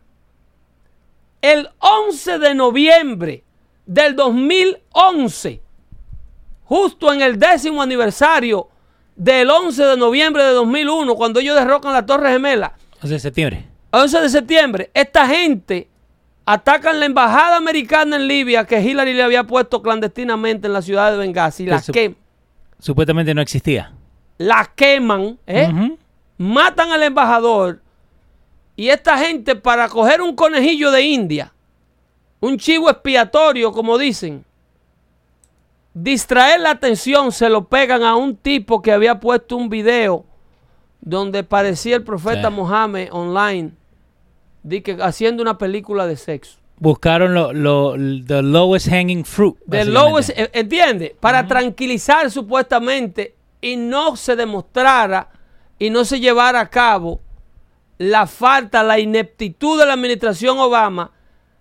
[1.41, 3.43] El 11 de noviembre
[3.85, 5.61] del 2011
[6.71, 8.69] justo en el décimo aniversario
[9.17, 13.65] del 11 de noviembre de 2001, cuando ellos derrocan la Torre Gemela, 11 de septiembre.
[13.91, 15.89] 11 de septiembre, esta gente
[16.45, 21.11] atacan la embajada americana en Libia que Hillary le había puesto clandestinamente en la ciudad
[21.11, 22.15] de Benghazi, la, que,
[22.79, 23.91] Supuestamente no existía.
[24.37, 25.95] La queman, ¿eh?
[26.37, 27.81] Matan al embajador
[28.75, 31.53] y esta gente para coger un conejillo de India,
[32.39, 34.43] un chivo expiatorio, como dicen,
[35.93, 40.25] distraer la atención, se lo pegan a un tipo que había puesto un video
[41.01, 42.55] donde parecía el profeta Sí.
[42.55, 43.71] Mohammed online,
[44.63, 46.57] di que haciendo una película de sexo.
[46.77, 49.55] Buscaron lo, lo, the lowest hanging fruit.
[49.67, 49.91] Básicamente.
[49.91, 51.15] lowest, eh, ¿entiende?
[51.19, 55.29] Para tranquilizar supuestamente y no se demostrara
[55.79, 57.21] y no se llevara a cabo
[57.97, 61.11] la falta, la ineptitud de la administración Obama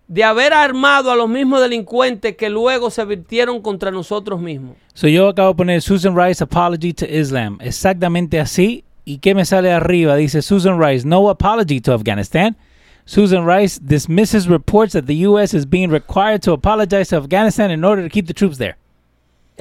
[0.09, 4.77] de haber armado a los mismos delincuentes que luego se virtieron contra nosotros mismos.
[4.95, 7.59] So yo acabo de poner Susan Rice apology to Islam.
[7.61, 8.85] Exactamente así.
[9.05, 10.17] ¿Y qué me sale arriba?
[10.17, 12.57] Dice Susan Rice, no apology to Afghanistan.
[13.05, 15.55] Susan Rice dismisses reports that the U.S.
[15.55, 18.77] is being required to apologize to Afghanistan in order to keep the troops there.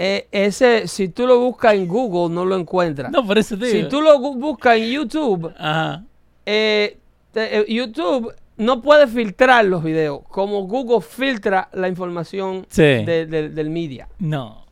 [0.02, 3.12] Eh, ese, si tú lo buscas en Google, no lo encuentras.
[3.12, 3.90] No, por eso te si digo.
[3.90, 6.04] tú lo buscas en YouTube, Ajá.
[6.46, 6.98] eh,
[7.34, 12.82] te- eh, YouTube no puede filtrar los videos como Google filtra la información Sí.
[12.82, 14.08] de- de- del media.
[14.20, 14.66] No.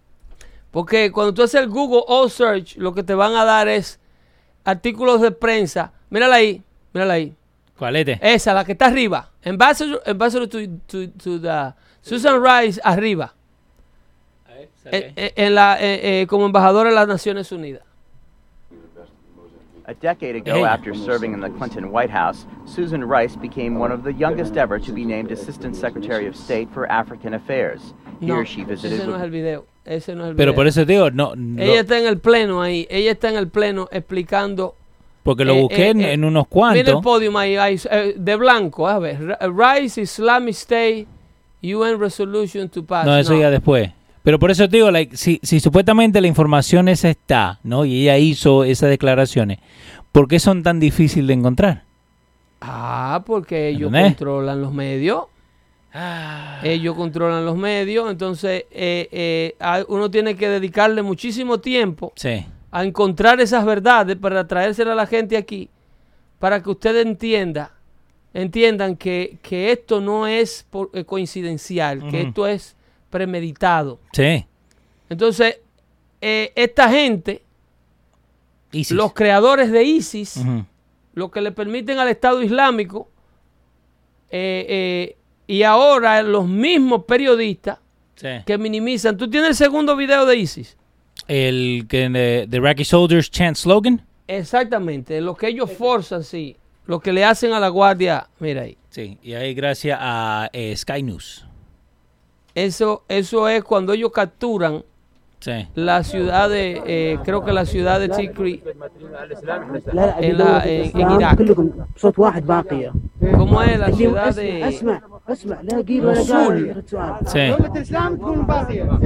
[0.71, 3.99] Porque cuando tú haces el Google All Search, lo que te van a dar es
[4.63, 5.91] artículos de prensa.
[6.09, 6.61] Mírala ahí,
[6.93, 7.33] mírala ahí.
[7.77, 8.33] ¿Cuál es este?
[8.33, 9.29] Esa, la que está arriba.
[9.43, 10.57] Ambassador, ambassador to,
[10.87, 13.33] to- to the Susan Rice arriba.
[14.91, 17.83] Eh, eh, en la, eh, eh, como embajadora de las Naciones Unidas.
[19.89, 24.03] A decade ago, after serving in the Clinton White House, Susan Rice became one of
[24.03, 27.93] the youngest ever to be named Assistant Secretary of State for African Affairs.
[28.19, 29.65] No, Here she visited ese no es el video.
[29.85, 30.55] Ese no es el Pero video.
[30.55, 31.35] por eso te digo, no.
[31.37, 32.85] no, Ella está en el pleno ahí.
[32.89, 34.75] Ella está en el pleno explicando.
[35.23, 37.03] porque lo eh, busqué eh, en, eh, en unos Mira el cuantos.
[37.03, 37.79] podio ahí, ahí,
[38.17, 38.89] de blanco.
[38.89, 39.37] A ver.
[39.39, 41.07] Rice Islamic State
[41.63, 43.05] UN Resolution to Pass.
[43.05, 43.89] No, eso ya después.
[44.27, 47.85] Pero por eso te digo, like, si, si supuestamente la información esa está, ¿no?
[47.85, 49.59] Y ella hizo esas declaraciones,
[50.11, 51.83] ¿por qué son tan difíciles de encontrar?
[52.59, 54.15] Ah, porque ellos ¿Entendés?
[54.17, 55.27] controlan los medios.
[56.61, 58.11] Ellos controlan los medios.
[58.11, 59.55] Entonces, eh, eh,
[59.87, 62.45] uno tiene que dedicarle muchísimo tiempo Sí.
[62.69, 65.69] a encontrar esas verdades para traérselas a la gente aquí,
[66.39, 67.71] para que usted entienda,
[68.33, 72.75] entiendan que, que esto no es por- eh, coincidencial, que esto es
[73.09, 73.99] premeditado.
[74.13, 74.45] Sí.
[75.09, 75.59] Entonces,
[76.21, 77.43] eh, esta gente,
[78.71, 78.95] ISIS.
[78.95, 80.39] los creadores de ISIS,
[81.13, 83.09] lo que le permiten al Estado Islámico,
[84.29, 87.79] eh, eh, y ahora los mismos periodistas
[88.15, 88.27] Sí.
[88.45, 89.15] que minimizan.
[89.15, 90.75] ¿Tú tienes el segundo video de ISIS?
[91.27, 94.01] El que eh, the Iraqi soldiers chant slogan.
[94.27, 96.57] Exactamente, lo que ellos forzan, sí.
[96.85, 98.77] Lo que le hacen a la guardia, mira ahí.
[98.89, 101.45] Sí, y ahí gracias a eh, Sky News.
[102.57, 104.83] Eso, eso es cuando ellos capturan
[105.75, 108.63] la ciudad de, eh, creo que la ciudad de Tikri
[110.19, 111.39] en, la, en, Irak.
[113.37, 115.03] ¿Cómo es la ciudad de...?
[117.25, 117.39] Sí.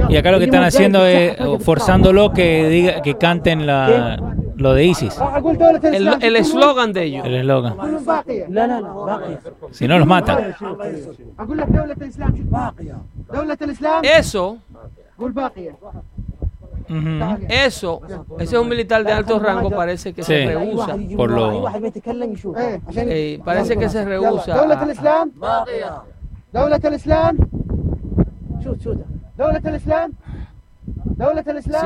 [0.08, 4.16] Y acá lo que están haciendo es forzándolo que diga, que canten la,
[4.56, 5.14] lo de ISIS.
[6.22, 7.26] El eslogan de ellos.
[9.70, 10.54] Si no los matan.
[14.02, 14.58] Eso
[17.48, 18.00] eso,
[18.38, 20.96] ese es un militar de alto rango, eh, parece que se rehúsa.
[21.16, 21.64] Por lo...
[23.44, 24.54] Parece que se rehúsa.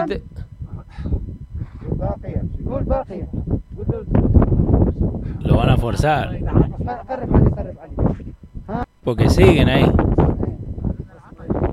[0.07, 0.23] Si te...
[5.41, 6.39] Lo van a forzar.
[9.05, 9.93] Porque siguen ahí.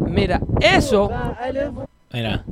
[0.07, 1.09] Mira, eso.
[2.11, 2.45] Mira.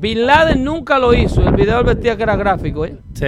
[0.00, 1.46] Bin Laden nunca lo hizo.
[1.46, 2.96] El video advertía que era gráfico, ¿eh?
[3.14, 3.26] Sí.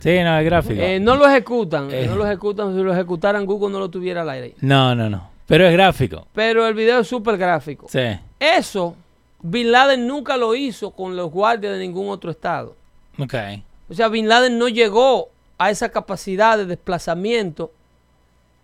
[0.00, 0.80] Sí, no, es gráfico.
[0.80, 2.06] Eh, no lo ejecutan, Eh.
[2.08, 2.74] no lo ejecutan.
[2.74, 4.54] Si lo ejecutaran, Google no lo tuviera al aire.
[4.60, 5.28] No, no, no.
[5.46, 6.26] Pero es gráfico.
[6.32, 7.86] Pero el video es súper gráfico.
[7.90, 8.00] Sí.
[8.38, 8.94] Eso,
[9.42, 12.76] Bin Laden nunca lo hizo con los guardias de ningún otro estado.
[13.18, 13.34] Ok.
[13.90, 15.28] O sea, Bin Laden no llegó
[15.58, 17.72] a esa capacidad de desplazamiento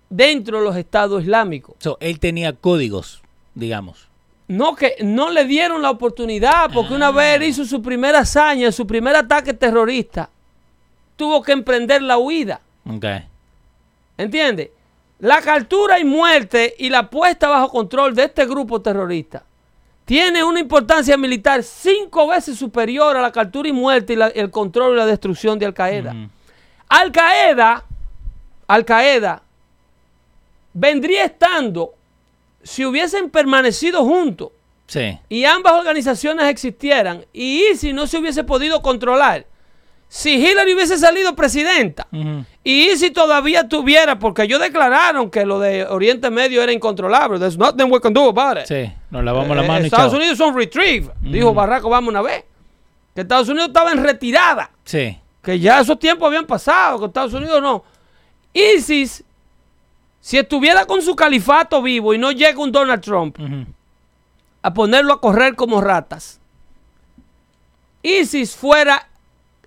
[0.08, 1.74] dentro de los estados islámicos.
[1.80, 3.20] So, él tenía códigos,
[3.54, 4.08] digamos.
[4.48, 8.70] No que no le dieron la oportunidad porque una vez él hizo su primera hazaña,
[8.70, 10.30] su primer ataque terrorista,
[11.16, 12.60] tuvo que emprender la huida.
[12.88, 13.04] Ok.
[14.18, 14.70] ¿Entiendes?
[15.18, 19.42] La captura y muerte y la puesta bajo control de este grupo terrorista
[20.04, 24.50] tiene una importancia militar cinco veces superior a la captura y muerte y la- el
[24.52, 26.14] control y la destrucción de Al Qaeda.
[26.88, 27.84] Al Qaeda,
[28.68, 29.42] Al Qaeda
[30.72, 31.94] vendría estando
[32.66, 34.50] si hubiesen permanecido juntos
[34.86, 35.18] Sí.
[35.28, 39.46] y ambas organizaciones existieran y ISIS no se hubiese podido controlar.
[40.08, 42.06] Si Hillary hubiese salido presidenta
[42.62, 47.40] y ISIS todavía tuviera, porque ellos declararon que lo de Oriente Medio era incontrolable.
[47.40, 48.66] There's nothing we can do about it.
[48.66, 48.92] Sí.
[49.10, 50.12] Nos lavamos la Eh, mano y Estados.
[50.14, 52.44] Unidos son retrieve, dijo Barack Obama una vez.
[53.14, 55.18] Que Estados Unidos estaba en retirada, Sí.
[55.42, 57.82] que ya esos tiempos habían pasado, que Estados Unidos no.
[58.54, 59.24] ISIS,
[60.26, 63.38] si estuviera con su califato vivo y no llega un Donald Trump
[64.60, 66.40] a ponerlo a correr como ratas,
[68.02, 69.08] ISIS fuera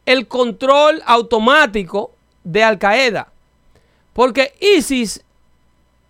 [0.05, 2.11] el control automático
[2.43, 3.29] de Al Qaeda.
[4.11, 5.23] Porque ISIS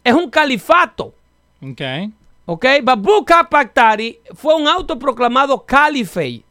[0.04, 1.14] es un califato.
[1.62, 1.82] Ok.
[2.48, 2.66] ¿Ok?
[2.82, 6.42] Babuka Pakhtari fue un autoproclamado calife.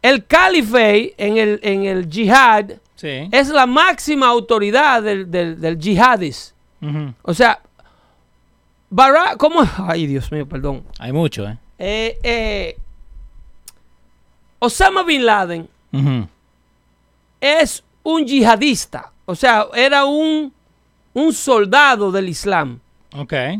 [0.00, 3.28] El calife en el, en el jihad Sí.
[3.32, 6.54] es la máxima autoridad del, del, del jihadis.
[7.22, 7.60] O sea,
[8.90, 9.60] Barack, ¿cómo?
[9.78, 10.84] Ay, Dios mío, perdón.
[10.98, 11.58] Hay mucho, ¿eh?
[11.78, 12.78] Eh, eh,
[14.58, 15.68] Osama Bin Laden
[17.40, 19.10] es un yihadista.
[19.24, 20.52] O sea, era un,
[21.14, 22.78] un soldado del Islam.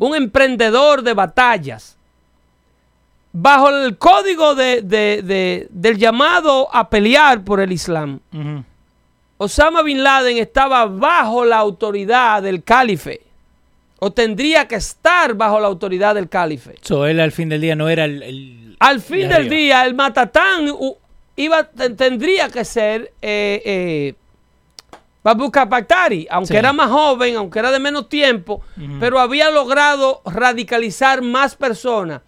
[0.01, 1.97] Un emprendedor de batallas,
[3.33, 8.21] bajo el código de- de- de- del llamado a pelear por el Islam.
[9.39, 13.21] Osama Bin Laden estaba bajo la autoridad del calife,
[13.99, 16.75] o tendría que estar bajo la autoridad del calife.
[16.83, 18.23] So, él al fin del día no era el...
[18.23, 20.67] el- Al fin de del día, el matatán
[21.37, 24.15] iba, te- tendría que ser eh, eh,
[26.31, 26.57] aunque Sí.
[26.57, 28.63] era más joven, aunque era de menos tiempo,
[29.01, 32.21] pero había logrado radicalizar más personas.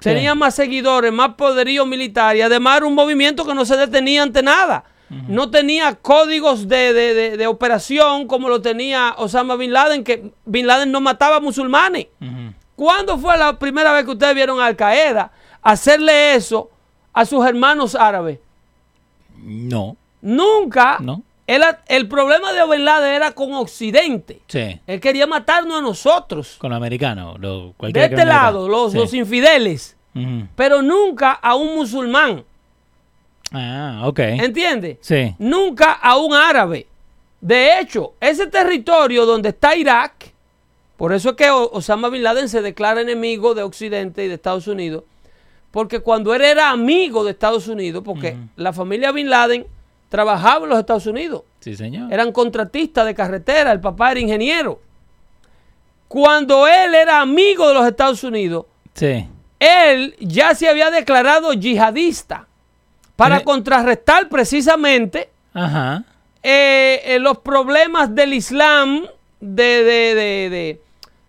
[0.00, 0.10] Sí.
[0.10, 4.22] Tenía más seguidores, más poderío militar y además era un movimiento que no se detenía
[4.22, 4.84] ante nada.
[5.08, 10.32] No tenía códigos de, de- de- de operación como lo tenía Osama Bin Laden, que
[10.44, 12.08] Bin Laden no mataba musulmanes.
[12.74, 15.30] ¿Cuándo fue la primera vez que ustedes vieron a Al Qaeda
[15.62, 16.70] hacerle eso
[17.12, 18.38] a sus hermanos árabes?
[19.42, 19.96] No.
[20.22, 20.98] Nunca.
[21.00, 21.22] No.
[21.46, 24.40] Él- el problema de Bin Laden era con Occidente.
[24.48, 24.80] Sí.
[24.86, 26.56] Él quería matarnos a nosotros.
[26.58, 27.38] Con los americanos.
[27.38, 28.98] Lo, De este lado, los, Sí.
[28.98, 29.96] los infieles.
[30.14, 30.48] Ujú.
[30.56, 32.44] Pero nunca a un musulmán.
[33.52, 34.18] Ah, ok.
[34.18, 34.98] ¿Entiendes?
[35.00, 35.34] Sí.
[35.38, 36.86] Nunca a un árabe.
[37.40, 40.32] De hecho, ese territorio donde está Irak,
[40.96, 44.66] por eso es que Osama Bin Laden se declara enemigo de Occidente y de Estados
[44.66, 45.04] Unidos,
[45.70, 49.66] porque cuando él era amigo de Estados Unidos, porque la familia Bin Laden
[50.08, 52.12] trabajaba en los Estados Unidos, Sí, señor.
[52.12, 54.80] eran contratistas de carretera, el papá era ingeniero.
[56.08, 59.26] Cuando él era amigo de los Estados Unidos, Sí.
[59.58, 62.46] él ya se había declarado yihadista
[63.16, 66.04] para contrarrestar precisamente Ajá.
[66.42, 69.06] eh, eh, los problemas del Islam
[69.40, 70.80] de, de, de, de-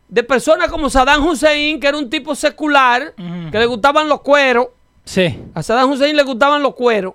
[0.10, 3.14] de personas como Saddam Hussein, que era un tipo secular,
[3.52, 4.68] que le gustaban los cueros.
[5.04, 5.38] Sí.
[5.54, 7.14] A Saddam Hussein le gustaban los cueros.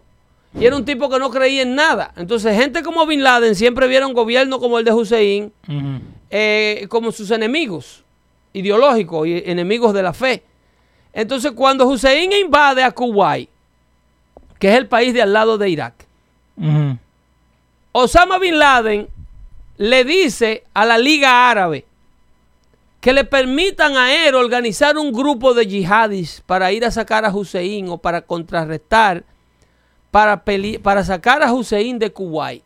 [0.58, 2.12] Y era un tipo que no creía en nada.
[2.18, 5.50] Entonces, gente como Bin Laden siempre vieron gobierno como el de Hussein
[6.30, 8.04] eh, como sus enemigos
[8.52, 10.42] ideológicos y enemigos de la fe.
[11.14, 13.48] Entonces, cuando Hussein invade a Kuwait,
[14.62, 16.06] que es el país de al lado de Irak.
[17.90, 19.08] Osama Bin Laden
[19.76, 21.84] le dice a la Liga Árabe
[23.00, 27.34] que le permitan a él organizar un grupo de yihadis para ir a sacar a
[27.34, 29.24] Hussein o para contrarrestar,
[30.12, 32.62] para, peli- para sacar a Hussein de Kuwait.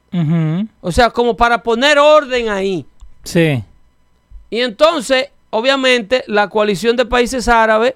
[0.83, 2.85] O sea, como para poner orden ahí.
[3.25, 3.65] Sí.
[4.51, 7.95] Y entonces, obviamente, la coalición de países árabes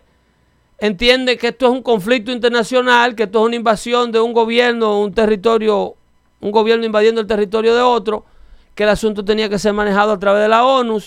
[0.81, 5.01] entiende que esto es un conflicto internacional, que esto es una invasión de un gobierno,
[5.01, 5.95] un territorio,
[6.41, 8.25] un gobierno invadiendo el territorio de otro,
[8.75, 10.99] que el asunto tenía que ser manejado a través de la ONU,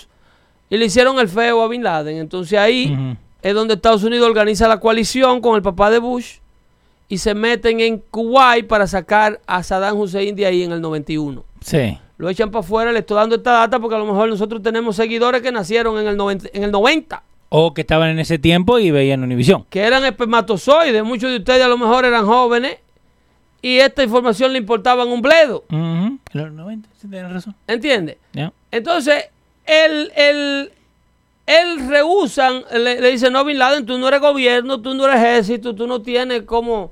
[0.70, 2.16] y le hicieron el feo a Bin Laden.
[2.18, 2.96] Entonces ahí
[3.42, 6.36] es donde Estados Unidos organiza la coalición con el papá de Bush
[7.08, 11.44] y se meten en Kuwait para sacar a Saddam Hussein de ahí en el 91
[11.60, 11.98] Sí.
[12.16, 14.96] lo echan para afuera, le estoy dando esta data porque a lo mejor nosotros tenemos
[14.96, 18.78] seguidores que nacieron en el 90, en el 90 O que estaban en ese tiempo
[18.78, 19.64] y veían Univisión.
[19.70, 22.78] que eran espermatozoides, muchos de ustedes a lo mejor eran jóvenes
[23.62, 25.64] y esta información le importaba en un bledo.
[25.70, 27.54] En los 90, sí, tienes razón.
[27.66, 28.16] ¿entiendes?
[28.70, 29.26] Entonces,
[29.66, 30.72] él, él,
[31.46, 35.16] él rehusan, le, le dice, no, Bin Laden, tú no eres gobierno, tú no eres
[35.22, 36.90] ejército, tú no tienes como,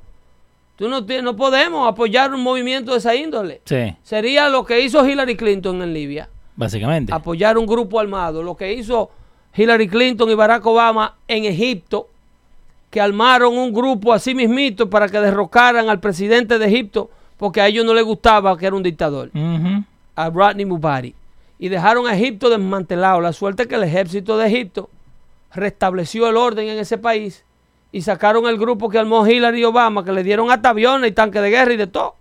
[0.77, 3.61] tú no, tienes, no podemos apoyar un movimiento de esa índole.
[3.65, 6.29] Sí, Sería lo que hizo Hillary Clinton en Libia.
[6.55, 7.13] básicamente.
[7.13, 8.43] apoyar un grupo armado.
[8.43, 9.11] Lo que hizo
[9.55, 12.09] Hillary Clinton y Barack Obama en Egipto,
[12.91, 17.67] que armaron un grupo así mismito para que derrocaran al presidente de Egipto, porque a
[17.67, 19.31] ellos no les gustaba que era un dictador,
[20.15, 21.15] a Rodney Mubarak.
[21.59, 23.21] Y dejaron a Egipto desmantelado.
[23.21, 24.91] La suerte es que el ejército de Egipto
[25.55, 27.45] restableció el orden en ese país
[27.93, 31.15] y sacaron el grupo que armó Hillary y Obama, que le dieron hasta aviones y
[31.15, 32.17] tanques de guerra y de todo.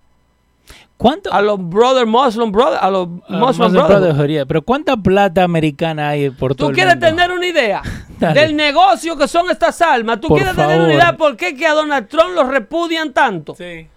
[1.01, 1.33] ¿Cuánto?
[1.33, 4.27] A los Brother Muslim Brothers, a los Ah, Muslim Muslim Brothers.
[4.29, 4.45] Yeah.
[4.45, 7.07] Pero ¿cuánta plata americana hay por todo ¿Tú el quieres mundo?
[7.07, 7.81] tener una idea
[8.35, 10.21] del negocio que son estas armas?
[10.21, 13.55] ¿Tú Por quieres tener una idea por qué que a Donald Trump los repudian tanto?
[13.55, 13.87] Sí.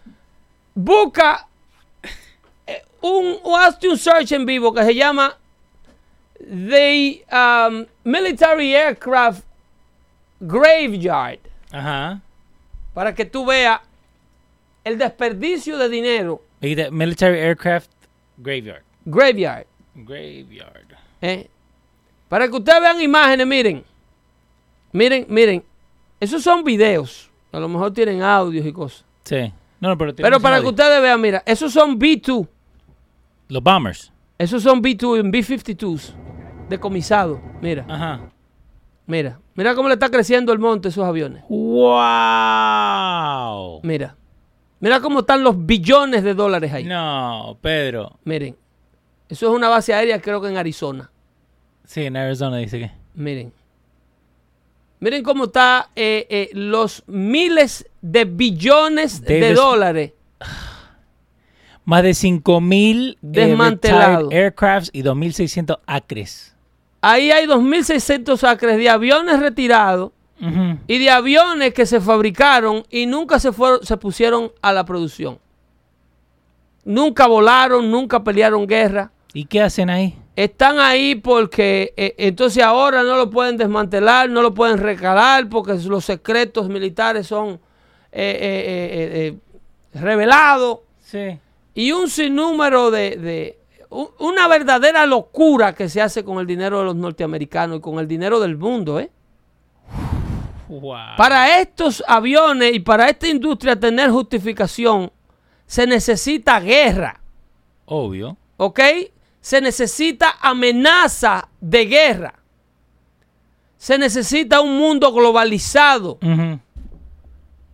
[0.75, 1.47] Busca
[2.67, 5.37] eh, un, o hazte un search en vivo que se llama
[6.39, 9.45] The um, Military Aircraft
[10.41, 11.41] Graveyard
[11.71, 12.21] Ajá.
[12.95, 13.81] para que tú veas
[14.85, 16.41] el desperdicio de dinero.
[16.65, 17.91] Dijiste Military Aircraft
[18.39, 18.83] Graveyard.
[19.05, 19.67] Graveyard.
[19.95, 20.87] Graveyard.
[21.21, 21.49] ¿eh?
[22.29, 23.85] Para que ustedes vean imágenes, miren.
[24.93, 25.63] Miren, miren.
[26.19, 27.31] Esos son videos.
[27.53, 29.05] A lo mejor tienen audios y cosas.
[29.25, 29.53] Sí.
[29.79, 30.71] No, no, pero, Pero para audio.
[30.71, 32.49] que ustedes vean, mira, esos son B2.
[33.49, 34.11] Los bombers.
[34.39, 36.15] Esos son B2 en B-52s.
[36.71, 37.41] Decomisados.
[37.61, 38.31] Mira, Ajá.
[39.07, 39.39] mira.
[39.55, 41.45] Mira cómo le está creciendo el monte a esos aviones.
[41.51, 41.81] ¡Wow!
[43.83, 44.17] Mira.
[44.85, 46.85] Mira cómo están los billones de dólares ahí.
[46.85, 48.19] No, Pedro.
[48.23, 48.55] Miren.
[49.31, 51.11] Eso es una base aérea, creo que en Arizona.
[51.87, 52.91] Sí, en Arizona dice que.
[53.15, 53.51] Miren.
[55.01, 60.13] Miren cómo está eh, eh, los miles de billones de dólares.
[61.87, 64.25] Más de 5.000 Desmantelado.
[64.25, 66.55] retired aircrafts y 2.600 acres.
[67.01, 70.13] Ahí hay 2.600 acres de aviones retirados
[70.87, 75.39] Y de aviones que se fabricaron y nunca se, fueron, se pusieron a la producción.
[76.85, 79.11] Nunca volaron, nunca pelearon guerra.
[79.33, 80.19] ¿Y qué hacen ahí?
[80.37, 85.75] Están ahí porque eh, entonces ahora no lo pueden desmantelar, no lo pueden recalar porque
[85.87, 87.61] los secretos militares son
[88.13, 89.39] eh, eh,
[89.99, 90.81] revelados.
[91.01, 91.39] Sí.
[91.75, 93.59] Y un sinnúmero de, de-
[94.19, 98.09] una verdadera locura que se hace con el dinero de los norteamericanos y con el
[98.09, 99.11] dinero del mundo, ¿eh?
[100.81, 101.17] Wow.
[101.17, 105.11] Para estos aviones y para esta industria tener justificación,
[105.67, 107.21] se necesita guerra,
[107.87, 108.37] Obvio.
[108.57, 108.81] ¿ok?
[109.41, 112.35] Se necesita amenaza de guerra.
[113.77, 116.19] Se necesita un mundo globalizado.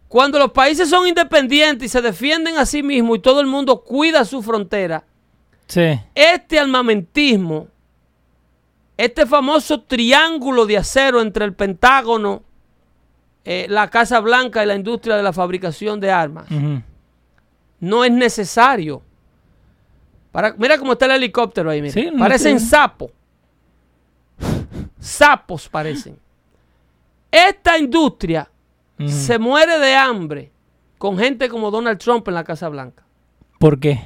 [0.09, 3.83] Cuando los países son independientes y se defienden a sí mismos y todo el mundo
[3.83, 5.05] cuida su frontera,
[5.69, 6.01] Sí.
[6.17, 7.69] este armamentismo,
[8.97, 12.43] este famoso triángulo de acero entre el Pentágono,
[13.53, 16.47] eh, la Casa Blanca y la industria de la fabricación de armas,
[17.81, 19.03] no es necesario.
[20.31, 21.93] Para, mira cómo está el helicóptero ahí, mira.
[21.93, 23.11] Sí, no parecen sapos.
[25.01, 26.17] Sapos parecen.
[27.29, 28.49] Esta industria
[29.05, 30.53] se muere de hambre
[30.97, 33.03] con gente como Donald Trump en la Casa Blanca.
[33.59, 34.01] ¿Por qué?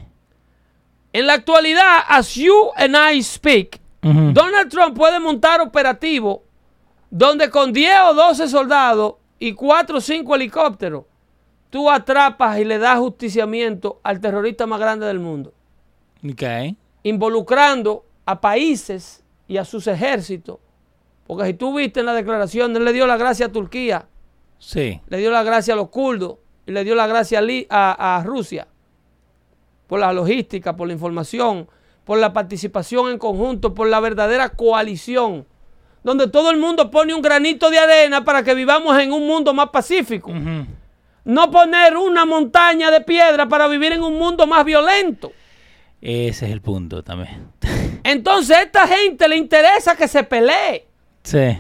[1.12, 3.78] En la actualidad, as you and I speak.
[4.01, 6.45] Donald Trump puede montar operativo
[7.11, 9.16] donde con 10 o 12 soldados
[9.49, 11.05] y 4 o 5 helicópteros,
[11.70, 15.53] tú atrapas y le das justiciamiento al terrorista más grande del mundo,
[16.24, 16.42] Ok.
[17.03, 20.59] involucrando a países y a sus ejércitos.
[21.26, 24.07] Porque si tú viste en la declaración, él le dio la gracia a Turquía,
[24.59, 25.01] Sí.
[25.09, 26.36] le dio la gracia a los kurdos
[26.66, 28.66] y le dio la gracia a- a Rusia
[29.86, 31.68] por la logística, por la información,
[32.05, 35.47] por la participación en conjunto, por la verdadera coalición,
[36.05, 39.52] donde todo el mundo pone un granito de arena para que vivamos en un mundo
[39.55, 40.30] más pacífico.
[41.24, 45.32] No poner una montaña de piedra para vivir en un mundo más violento.
[46.02, 47.48] Ese es el punto también.
[48.05, 50.86] Entonces a esta gente le interesa que se pelee.
[51.22, 51.59] Sí.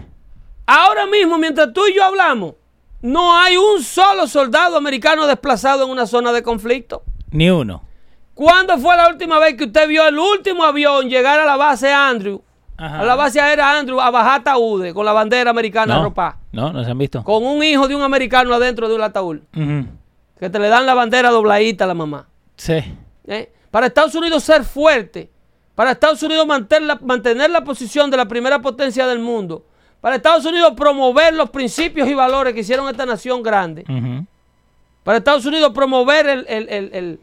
[0.66, 2.54] Ahora mismo, mientras tú y yo hablamos,
[3.00, 7.02] no hay un solo soldado americano desplazado en una zona de conflicto.
[7.30, 7.82] Ni uno.
[8.34, 11.90] ¿Cuándo fue la última vez que usted vio el último avión llegar a la base
[11.90, 12.42] Andrew,
[12.76, 13.00] Ajá.
[13.00, 16.00] a la base aérea Andrew, a bajar ataúdes con la bandera americana No.
[16.00, 16.38] arropada?
[16.52, 17.22] No, no se han visto.
[17.22, 19.38] Con un hijo de un americano adentro de un ataúd.
[20.38, 22.26] Que te le dan la bandera dobladita a la mamá.
[22.56, 22.82] Sí.
[23.26, 23.52] ¿eh?
[23.70, 25.30] Para Estados Unidos ser fuerte,
[25.74, 29.64] para Estados Unidos mantener la, mantener la posición de la primera potencia del mundo,
[30.00, 33.84] para Estados Unidos promover los principios y valores que hicieron esta nación grande,
[35.02, 37.20] para Estados Unidos promover el, el- el- el-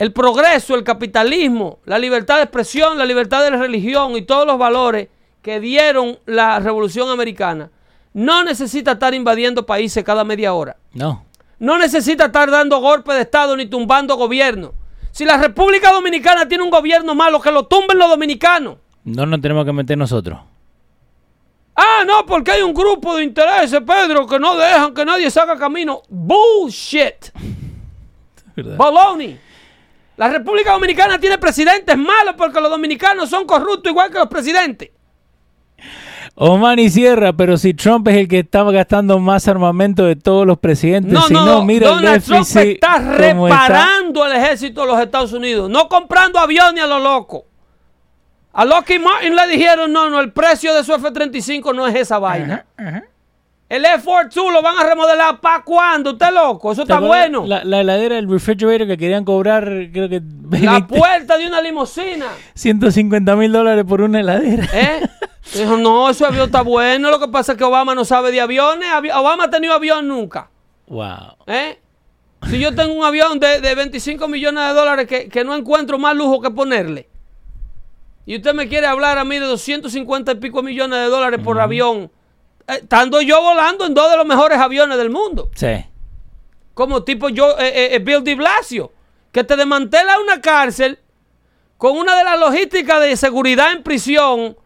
[0.00, 4.56] el progreso, el capitalismo, la libertad de expresión, la libertad de religión y todos los
[4.56, 5.08] valores
[5.42, 7.70] que dieron la revolución americana,
[8.14, 10.78] no necesita estar invadiendo países cada media hora.
[10.94, 11.26] No.
[11.58, 14.72] No necesita estar dando golpes de Estado ni tumbando gobierno.
[15.10, 18.78] Si la República Dominicana tiene un gobierno malo, que lo tumben los dominicanos.
[19.04, 20.40] No nos tenemos que meter nosotros.
[21.76, 25.58] Ah, no, porque hay un grupo de intereses, Pedro, que no dejan que nadie salga
[25.58, 26.00] camino.
[26.08, 27.32] Bullshit.
[28.78, 29.49] Baloney.
[30.20, 34.90] La República Dominicana tiene presidentes malos porque los dominicanos son corruptos igual que los presidentes.
[36.34, 40.46] Oman y Sierra, pero si Trump es el que estaba gastando más armamento de todos
[40.46, 44.88] los presidentes, No, si no, no, mira el Donald Trump está reparando el ejército de
[44.88, 47.46] los Estados Unidos, no comprando aviones a lo loco.
[48.52, 52.18] A Lockheed Martin le dijeron, no, no, el precio de su F-35 no es esa
[52.18, 52.66] vaina.
[53.70, 57.44] El F-42 lo van a remodelar para cuándo, usted loco, eso ¿Te está bueno.
[57.46, 59.62] La, la heladera, el refrigerator que querían cobrar,
[59.92, 60.16] creo que
[60.60, 62.26] La 20, puerta de una limusina.
[62.54, 64.66] 150 mil dólares por una heladera.
[64.74, 65.08] ¿Eh?
[65.54, 67.10] Dijo, no, ese avión está bueno.
[67.12, 68.88] Lo que pasa es que Obama no sabe de aviones.
[68.90, 70.50] Avi- Obama ha tenido avión nunca.
[70.88, 71.36] Wow.
[71.46, 71.78] ¿Eh?
[72.50, 75.96] Si yo tengo un avión de, de 25 millones de dólares que, que no encuentro
[75.96, 77.08] más lujo que ponerle.
[78.26, 81.60] Y usted me quiere hablar a mí de 250 y pico millones de dólares por
[81.60, 82.10] avión.
[82.66, 85.50] Eh, estando yo volando en dos de los mejores aviones del mundo.
[85.54, 85.84] Sí.
[86.74, 88.92] Como tipo yo, eh, eh, eh, Bill de Blasio.
[89.32, 90.98] Que te desmantela una cárcel
[91.76, 94.56] con una de las logísticas de seguridad en prisión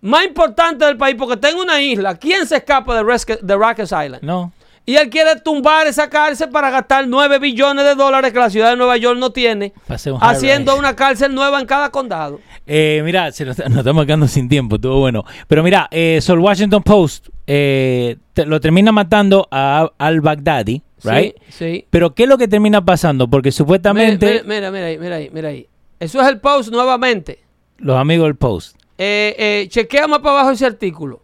[0.00, 1.16] más importantes del país.
[1.18, 2.16] Porque en una isla.
[2.16, 4.22] ¿Quién se escapa de, Resca- de Rikers Island?
[4.22, 4.52] No.
[4.88, 8.70] Y él quiere tumbar esa cárcel para gastar 9 billones de dólares que la ciudad
[8.70, 10.78] de Nueva York no tiene, un haciendo rise.
[10.78, 12.38] una cárcel nueva en cada condado.
[12.68, 15.24] Eh, mira, se nos, nos estamos quedando sin tiempo, estuvo bueno.
[15.48, 20.80] Pero mira, eh, so el Washington Post eh, te- lo termina matando a, al Baghdadi,
[21.02, 21.34] right?
[21.48, 21.86] Sí, sí.
[21.90, 23.28] Pero ¿qué es lo que termina pasando?
[23.28, 25.66] Porque supuestamente Mira, mira, mira ahí, mira ahí, mira ahí.
[25.98, 27.40] Eso es el post nuevamente.
[27.78, 31.22] los amigos del Post, Eh, eh, chequea más para abajo ese artículo.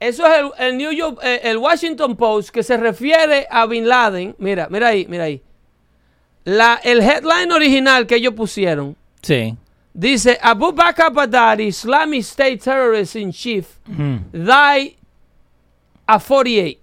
[0.00, 3.88] Eso es el, el New York, eh, el Washington Post que se refiere a Bin
[3.88, 4.34] Laden.
[4.38, 5.42] Mira, mira ahí, mira ahí.
[6.44, 9.54] La, el headline original que ellos pusieron sí.
[9.92, 14.20] dice Abu Bakr Baghdadi, Islamic State Terrorist in Chief, Ujú.
[14.32, 14.96] die
[16.06, 16.78] a 48.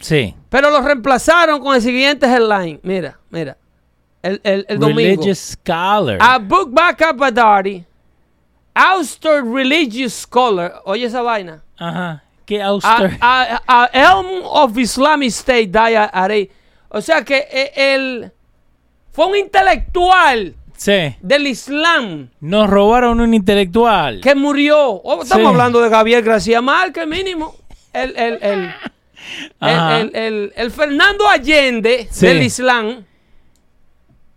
[0.00, 0.34] Sí.
[0.48, 2.80] Pero lo reemplazaron con el siguiente headline.
[2.82, 3.56] Mira, mira.
[4.22, 5.00] El, el, el domingo.
[5.00, 6.18] Religious Scholar.
[6.20, 7.84] Abu Bakr Baghdadi,
[8.74, 10.80] ousted religious scholar.
[10.86, 11.62] Oye esa vaina.
[11.78, 12.23] Ajá.
[12.46, 13.16] ¿Qué A, Auster?
[13.20, 15.70] a- a Elm of Islamic State.
[16.88, 18.30] O sea que él
[19.10, 21.16] fue un intelectual sí.
[21.20, 24.20] del Islam Nos robaron un intelectual.
[24.20, 24.78] que murió.
[24.90, 25.50] Oh, estamos Sí.
[25.50, 27.54] hablando de Gabriel García Márquez, mínimo.
[27.92, 28.74] El, el, el,
[29.60, 32.26] el, el- el Fernando Allende Sí.
[32.26, 33.04] del Islam,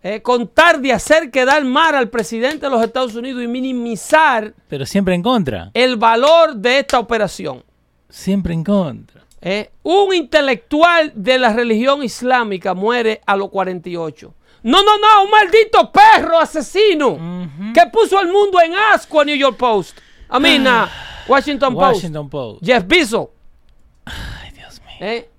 [0.04, 4.86] eh, contar de hacer quedar mal al presidente de los Estados Unidos y minimizar Pero
[4.86, 5.72] siempre en contra.
[5.74, 7.64] el valor de esta operación.
[8.10, 9.22] Siempre en contra.
[9.42, 14.34] Eh, un intelectual de la religión islámica muere a los 48.
[14.64, 17.18] No, no, no, un maldito perro asesino
[17.74, 19.98] que puso al mundo en asco a New York Post.
[20.30, 20.90] A mí, na,
[21.28, 21.96] Washington, Post.
[21.96, 22.66] Washington Post.
[22.66, 23.28] Jeff Bezos.
[24.06, 24.96] Ay, Dios mío.
[25.00, 25.30] Eh,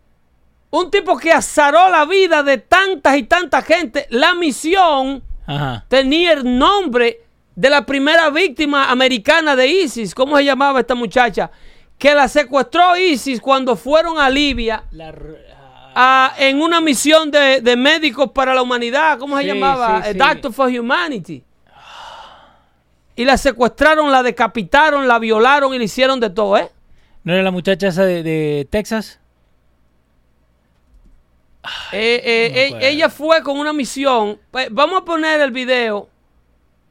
[0.71, 4.07] Un tipo que azaró la vida de tantas y tanta gente.
[4.11, 5.85] La misión Ajá.
[5.89, 7.23] tenía el nombre
[7.57, 10.14] de la primera víctima americana de ISIS.
[10.14, 11.51] ¿Cómo se llamaba esta muchacha?
[11.99, 14.84] Que la secuestró ISIS cuando fueron a Libia
[15.94, 19.18] a- en una misión de, de médicos para la humanidad.
[19.18, 20.03] ¿Cómo se Sí, llamaba?
[20.03, 20.18] sí, Eh, sí.
[20.18, 21.44] Doctor for Humanity.
[23.16, 26.70] Y la secuestraron, la decapitaron, la violaron y le hicieron de todo, ¿eh?
[27.24, 29.18] ¿No era la muchacha esa de, de Texas?
[31.92, 34.38] Eh, eh, no eh, ella fue con una misión.
[34.53, 36.09] Pues, vamos a poner el video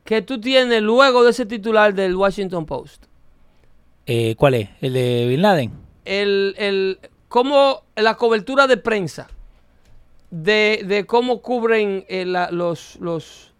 [0.03, 3.05] que tú tienes luego de ese titular del Washington Post.
[4.07, 4.69] Eh, ¿Cuál es?
[4.81, 5.71] ¿El de Bin Laden?
[6.05, 9.27] El, el, cómo la cobertura de prensa
[10.31, 13.53] de, de cómo cubren eh, la- los, los...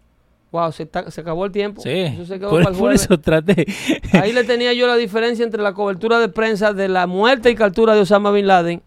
[0.50, 1.82] Wow, se, está- se acabó el tiempo.
[1.82, 1.90] Sí.
[1.90, 3.02] Eso se quedó Por, para el por jueves.
[3.02, 3.66] eso traté.
[4.14, 7.54] Ahí le tenía yo la diferencia entre la cobertura de prensa de la muerte y
[7.54, 8.80] captura de Osama Bin Laden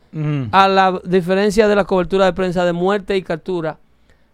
[0.52, 3.78] a la diferencia de la cobertura de prensa de muerte y captura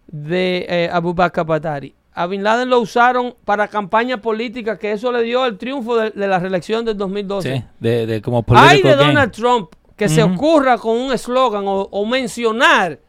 [0.08, 1.94] de eh, Abu Bakr Batari.
[2.18, 6.10] A Bin Laden lo usaron para campaña política, que eso le dio el triunfo de,
[6.10, 7.54] de la reelección del 2012.
[7.58, 9.14] Sí, de, de como Hay political de game.
[9.14, 13.00] Donald Trump que se ocurra con un eslogan o, o mencionar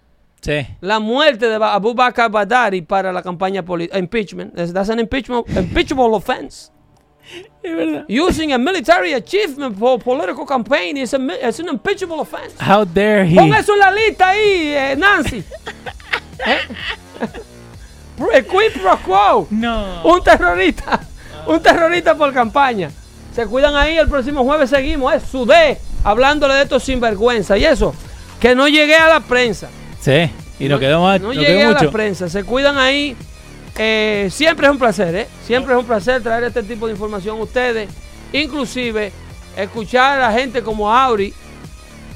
[0.40, 0.66] Sí.
[0.80, 3.98] la muerte de Abu Bakr Badari para la campaña política.
[3.98, 4.54] Impeachment.
[4.54, 6.70] That's an impeachment, impeachable offense.
[7.62, 8.04] Es verdad.
[8.08, 12.54] Using a military achievement for political campaign is, a, is an impeachable offense.
[12.58, 13.34] How dare he?
[13.36, 15.42] Pon eso en la lista ahí, eh, Nancy.
[16.46, 16.58] ¿Eh?
[18.18, 19.46] Pro- Quid pro quo.
[19.50, 20.02] No.
[20.04, 21.00] Un terrorista.
[21.46, 22.90] Un terrorista por campaña.
[23.34, 25.14] Se cuidan ahí, el próximo jueves seguimos.
[25.14, 27.56] Es Sudé hablándole de estos sinvergüenza.
[27.56, 27.94] Y eso,
[28.40, 29.68] que no llegué a la prensa.
[30.00, 30.30] Sí.
[30.58, 31.20] Y nos quedó más.
[31.20, 32.28] No nos llegué a la prensa.
[32.28, 33.16] Se cuidan ahí.
[33.76, 35.28] Eh, siempre es un placer, ¿eh?
[35.46, 37.88] Siempre es un placer traer este tipo de información a ustedes.
[38.32, 39.12] Inclusive,
[39.56, 41.32] escuchar a gente como Auri,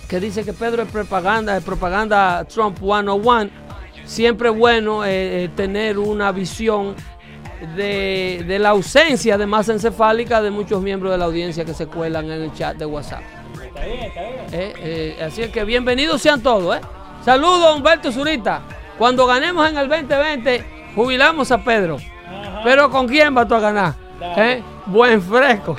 [0.09, 3.49] que dice que Pedro es propaganda, es propaganda Trump 101.
[4.05, 6.95] Siempre es bueno eh, eh, tener una visión
[7.77, 11.87] de, de la ausencia de masa encefálica de muchos miembros de la audiencia que se
[11.87, 13.23] cuelan en el chat de WhatsApp.
[14.53, 16.77] Eh, eh, así es que bienvenidos sean todos.
[16.77, 16.81] ¿eh?
[17.25, 18.63] Saludos, Humberto Zurita.
[18.99, 21.97] Cuando ganemos en el 2020, jubilamos a Pedro.
[22.65, 23.95] Pero ¿con quién vas tú a ganar?
[24.87, 25.77] Buen fresco.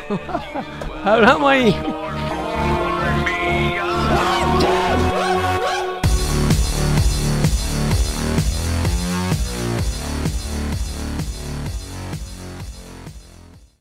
[1.05, 1.75] Hablamos ahí.